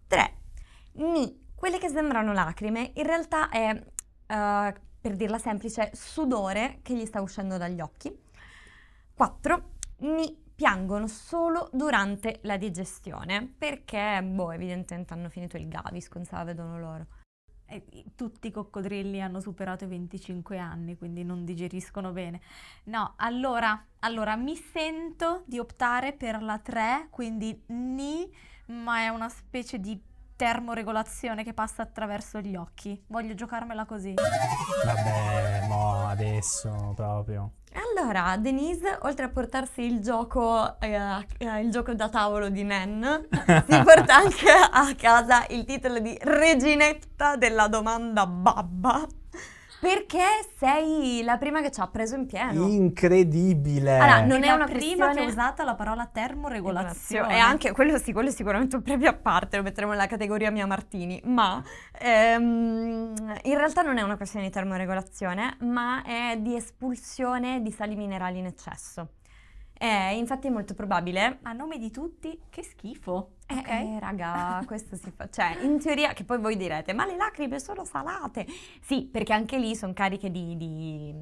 Tre, 0.07 0.39
ni, 0.95 1.47
quelle 1.55 1.79
che 1.79 1.89
sembrano 1.89 2.33
lacrime, 2.33 2.93
in 2.95 3.05
realtà 3.05 3.49
è, 3.49 3.71
uh, 3.73 4.73
per 5.01 5.17
dirla 5.17 5.39
semplice, 5.39 5.91
sudore 5.95 6.81
che 6.83 6.95
gli 6.95 7.07
sta 7.07 7.21
uscendo 7.21 7.57
dagli 7.57 7.81
occhi. 7.81 8.15
4. 9.15 9.71
Ni 9.99 10.43
piangono 10.55 11.07
solo 11.09 11.69
durante 11.73 12.39
la 12.43 12.57
digestione 12.57 13.53
perché, 13.57 14.23
boh, 14.23 14.53
evidentemente 14.53 15.13
hanno 15.13 15.29
finito 15.29 15.57
il 15.57 15.69
Gaviscon, 15.69 16.25
se 16.25 16.37
la 16.37 16.45
vedono 16.45 16.79
loro. 16.79 17.07
Tutti 18.15 18.49
i 18.49 18.51
coccodrilli 18.51 19.21
hanno 19.21 19.41
superato 19.41 19.85
i 19.85 19.89
25 19.89 20.59
anni, 20.59 20.97
quindi 20.97 21.25
non 21.25 21.45
digeriscono 21.45 22.13
bene. 22.13 22.41
No, 22.85 23.15
allora, 23.17 23.85
allora 24.01 24.37
mi 24.37 24.55
sento 24.55 25.43
di 25.47 25.59
optare 25.59 26.13
per 26.13 26.43
la 26.43 26.59
3, 26.59 27.09
quindi 27.11 27.63
ni, 27.67 28.31
ma 28.67 28.99
è 28.99 29.09
una 29.09 29.29
specie 29.29 29.79
di 29.81 30.01
termoregolazione 30.37 31.45
che 31.45 31.53
passa 31.53 31.83
attraverso 31.83 32.41
gli 32.41 32.57
occhi. 32.57 33.03
Voglio 33.09 33.35
giocarmela 33.35 33.85
così. 33.85 34.15
Vabbè, 34.85 35.67
mo 35.69 36.07
adesso 36.09 36.93
proprio. 36.95 37.53
Allora, 37.75 38.37
Denise, 38.37 38.99
oltre 39.03 39.25
a 39.25 39.29
portarsi 39.29 39.83
il 39.83 40.01
gioco, 40.01 40.79
eh, 40.81 40.97
eh, 41.39 41.61
il 41.61 41.71
gioco 41.71 41.93
da 41.95 42.09
tavolo 42.09 42.49
di 42.49 42.63
Nen, 42.63 43.29
si 43.69 43.83
porta 43.83 44.17
anche 44.17 44.51
a 44.51 44.95
casa 44.97 45.45
il 45.49 45.65
titolo 45.65 45.99
di 45.99 46.17
reginetta 46.21 47.37
della 47.37 47.67
domanda 47.67 48.27
babba. 48.27 49.07
Perché 49.85 50.25
sei 50.57 51.21
la 51.23 51.37
prima 51.37 51.61
che 51.61 51.71
ci 51.71 51.79
ha 51.79 51.87
preso 51.89 52.15
in 52.15 52.25
pieno. 52.25 52.67
Incredibile! 52.67 53.99
Allora, 53.99 54.25
non 54.25 54.43
è 54.43 54.47
la 54.47 54.55
una 54.55 54.65
prima 54.65 54.79
questione... 54.79 55.15
che 55.15 55.21
ha 55.21 55.27
usato 55.27 55.63
la 55.63 55.75
parola 55.75 56.07
termoregolazione. 56.07 57.35
E 57.35 57.39
anche 57.39 57.73
quello 57.73 57.99
sì, 57.99 58.15
quello 58.15 58.31
è 58.31 58.33
sicuramente 58.33 58.77
un 58.77 58.83
premio 58.83 59.11
a 59.11 59.13
parte, 59.13 59.59
lo 59.59 59.63
metteremo 59.63 59.93
nella 59.93 60.07
categoria 60.07 60.51
Mia 60.51 60.67
Martini, 60.67 61.21
ma 61.27 61.63
ehm, 62.01 63.15
in 63.43 63.57
realtà 63.57 63.83
non 63.83 63.99
è 63.99 64.03
una 64.03 64.17
questione 64.17 64.47
di 64.47 64.51
termoregolazione, 64.51 65.59
ma 65.61 66.03
è 66.03 66.39
di 66.39 66.57
espulsione 66.57 67.61
di 67.61 67.71
sali 67.71 67.95
minerali 67.95 68.39
in 68.39 68.47
eccesso. 68.47 69.09
È 69.77 70.15
infatti 70.17 70.49
molto 70.49 70.73
probabile. 70.73 71.41
A 71.43 71.53
nome 71.53 71.77
di 71.77 71.91
tutti, 71.91 72.41
che 72.49 72.63
schifo. 72.63 73.33
Eh, 73.47 73.55
ok? 73.57 73.69
eh, 73.69 73.99
raga, 74.01 74.63
questo 74.67 74.97
si 74.97 75.11
fa. 75.11 75.29
Cioè, 75.29 75.59
in 75.63 75.79
teoria, 75.79 76.13
che 76.13 76.25
poi 76.25 76.39
voi 76.39 76.57
direte, 76.57 76.93
ma 76.93 77.05
le 77.05 77.17
lacrime 77.17 77.61
sono 77.61 77.85
salate. 77.85 78.47
Sì, 78.81 79.09
perché 79.11 79.33
anche 79.33 79.59
lì 79.59 79.77
sono 79.77 79.93
cariche 79.93 80.31
di, 80.31 80.57
di, 80.57 81.15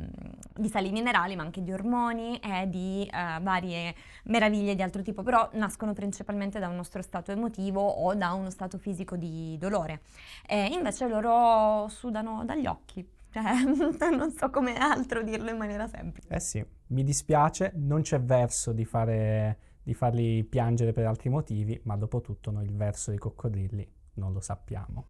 di 0.55 0.69
sali 0.69 0.91
minerali, 0.93 1.35
ma 1.35 1.43
anche 1.43 1.63
di 1.63 1.73
ormoni 1.73 2.39
e 2.39 2.69
di 2.69 3.05
eh, 3.05 3.39
varie 3.41 3.95
meraviglie 4.25 4.75
di 4.75 4.83
altro 4.83 5.03
tipo, 5.03 5.23
però 5.23 5.49
nascono 5.55 5.93
principalmente 5.93 6.59
da 6.59 6.69
un 6.69 6.77
nostro 6.77 7.03
stato 7.03 7.33
emotivo 7.33 7.81
o 7.81 8.15
da 8.15 8.33
uno 8.33 8.51
stato 8.51 8.79
fisico 8.79 9.17
di 9.17 9.57
dolore. 9.59 10.03
E 10.47 10.67
invece 10.67 11.09
loro 11.09 11.89
sudano 11.89 12.45
dagli 12.45 12.67
occhi. 12.67 13.07
Cioè, 13.33 13.65
non 14.15 14.31
so 14.31 14.51
come 14.51 14.77
altro 14.77 15.23
dirlo 15.23 15.51
in 15.51 15.57
maniera 15.57 15.89
semplice. 15.89 16.29
Eh 16.29 16.41
sì, 16.41 16.65
mi 16.89 17.03
dispiace, 17.03 17.73
non 17.77 18.03
c'è 18.03 18.21
verso 18.21 18.73
di, 18.73 18.85
fare, 18.85 19.72
di 19.83 19.95
farli 19.95 20.45
piangere 20.45 20.93
per 20.93 21.07
altri 21.07 21.29
motivi, 21.29 21.81
ma 21.85 21.97
dopo 21.97 22.21
tutto 22.21 22.51
noi 22.51 22.65
il 22.65 22.75
verso 22.75 23.11
dei 23.11 23.19
coccodrilli 23.19 23.89
non 24.15 24.33
lo 24.33 24.41
sappiamo. 24.41 25.07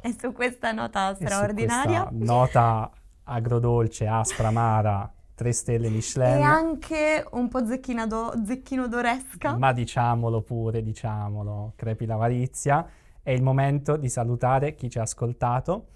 E 0.00 0.16
su 0.18 0.32
questa 0.32 0.72
nota 0.72 1.14
straordinaria... 1.14 2.04
questa 2.04 2.24
nota 2.24 2.90
agrodolce, 3.24 4.06
aspra, 4.06 4.48
amara, 4.48 5.12
3 5.34 5.52
stelle 5.52 5.90
Michelin. 5.90 6.38
E 6.38 6.42
anche 6.42 7.26
un 7.32 7.48
po' 7.48 7.66
zecchinado- 7.66 8.44
zecchinodoresca. 8.44 9.56
Ma 9.56 9.72
diciamolo 9.72 10.42
pure, 10.42 10.82
diciamolo, 10.82 11.72
crepi 11.76 12.06
l'avarizia. 12.06 12.86
È 13.22 13.30
il 13.32 13.42
momento 13.42 13.96
di 13.96 14.08
salutare 14.08 14.76
chi 14.76 14.88
ci 14.88 14.98
ha 15.00 15.02
ascoltato 15.02 15.88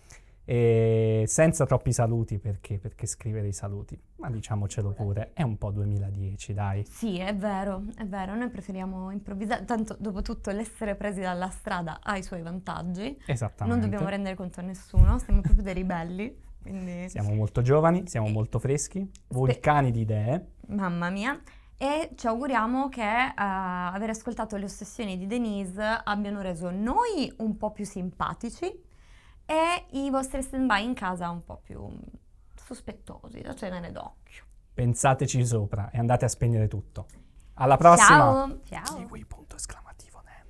e 0.51 1.27
senza 1.29 1.65
troppi 1.65 1.93
saluti 1.93 2.41
perché, 2.41 2.79
perché 2.81 3.07
scrivere 3.07 3.47
i 3.47 3.53
saluti, 3.53 3.97
ma 4.17 4.29
diciamocelo 4.31 4.91
pure, 4.91 5.31
è 5.33 5.43
un 5.43 5.57
po' 5.57 5.71
2010, 5.71 6.53
dai. 6.55 6.85
Sì, 6.91 7.19
è 7.19 7.37
vero, 7.37 7.85
è 7.97 8.05
vero, 8.05 8.35
noi 8.35 8.49
preferiamo 8.51 9.13
improvvisare, 9.13 9.65
tanto 9.65 9.97
dopo 10.01 10.23
tutto 10.23 10.51
l'essere 10.51 10.97
presi 10.97 11.21
dalla 11.21 11.51
strada 11.51 12.01
ha 12.03 12.17
i 12.17 12.25
suoi 12.25 12.43
vantaggi, 12.43 13.17
Esattamente. 13.27 13.65
non 13.79 13.79
dobbiamo 13.79 14.11
rendere 14.11 14.35
conto 14.35 14.59
a 14.59 14.65
nessuno, 14.65 15.21
siamo 15.21 15.41
proprio 15.41 15.63
dei 15.63 15.75
ribelli, 15.75 16.37
quindi 16.61 17.09
Siamo 17.09 17.33
molto 17.33 17.63
giovani, 17.63 18.09
siamo 18.09 18.27
molto 18.27 18.59
freschi, 18.59 19.09
vulcani 19.29 19.93
di 19.93 20.01
idee. 20.01 20.47
mamma 20.67 21.11
mia. 21.11 21.41
E 21.79 22.11
ci 22.17 22.27
auguriamo 22.27 22.89
che 22.89 23.01
eh, 23.03 23.33
aver 23.37 24.11
ascoltato 24.11 24.57
le 24.57 24.65
ossessioni 24.65 25.17
di 25.17 25.29
Denise 25.29 26.01
abbiano 26.03 26.43
reso 26.43 26.71
noi 26.71 27.33
un 27.39 27.57
po' 27.57 27.71
più 27.71 27.85
simpatici 27.85 28.89
e 29.51 29.87
i 29.99 30.11
vostri 30.11 30.43
stand-by 30.43 30.85
in 30.85 30.95
casa 30.95 31.29
un 31.29 31.43
po' 31.43 31.61
più 31.61 31.85
sospettosi 32.55 33.41
da 33.41 33.53
tenere 33.53 33.91
d'occhio. 33.91 34.45
Pensateci 34.73 35.45
sopra 35.45 35.91
e 35.91 35.99
andate 35.99 36.25
a 36.25 36.29
spegnere 36.29 36.69
tutto. 36.69 37.07
Alla 37.55 37.77
prossima! 37.77 38.07
Ciao! 38.07 38.61
Ciao! 38.63 38.95
Kiwi, 38.95 39.25
punto 39.25 39.57
esclamativo, 39.57 40.23
Nen. 40.25 40.47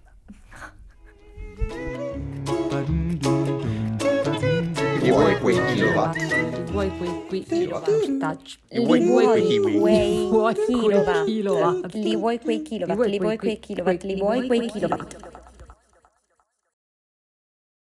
Li 5.01 5.11
vuoi 5.11 5.39
quei 5.41 5.65
kilowatt? 5.73 6.71
Vuoi 6.71 6.91
quei 6.99 7.27
qui 7.27 7.43
Kilowatt. 7.45 7.89
Li 8.69 8.85
vuoi 8.85 9.25
quei 9.25 9.59
Vuoi 10.29 10.55
kilowatt. 10.67 11.95
Li 11.95 12.17
vuoi 12.17 12.39
quei 12.39 12.63
kilowatt, 12.63 13.07
li 13.07 13.19
vuoi 13.19 13.39
quei 13.39 13.59
kilowatt, 13.59 14.03
li 14.03 14.17
vuoi 14.21 14.47
quei 14.47 14.67
kilowatt. 14.69 15.39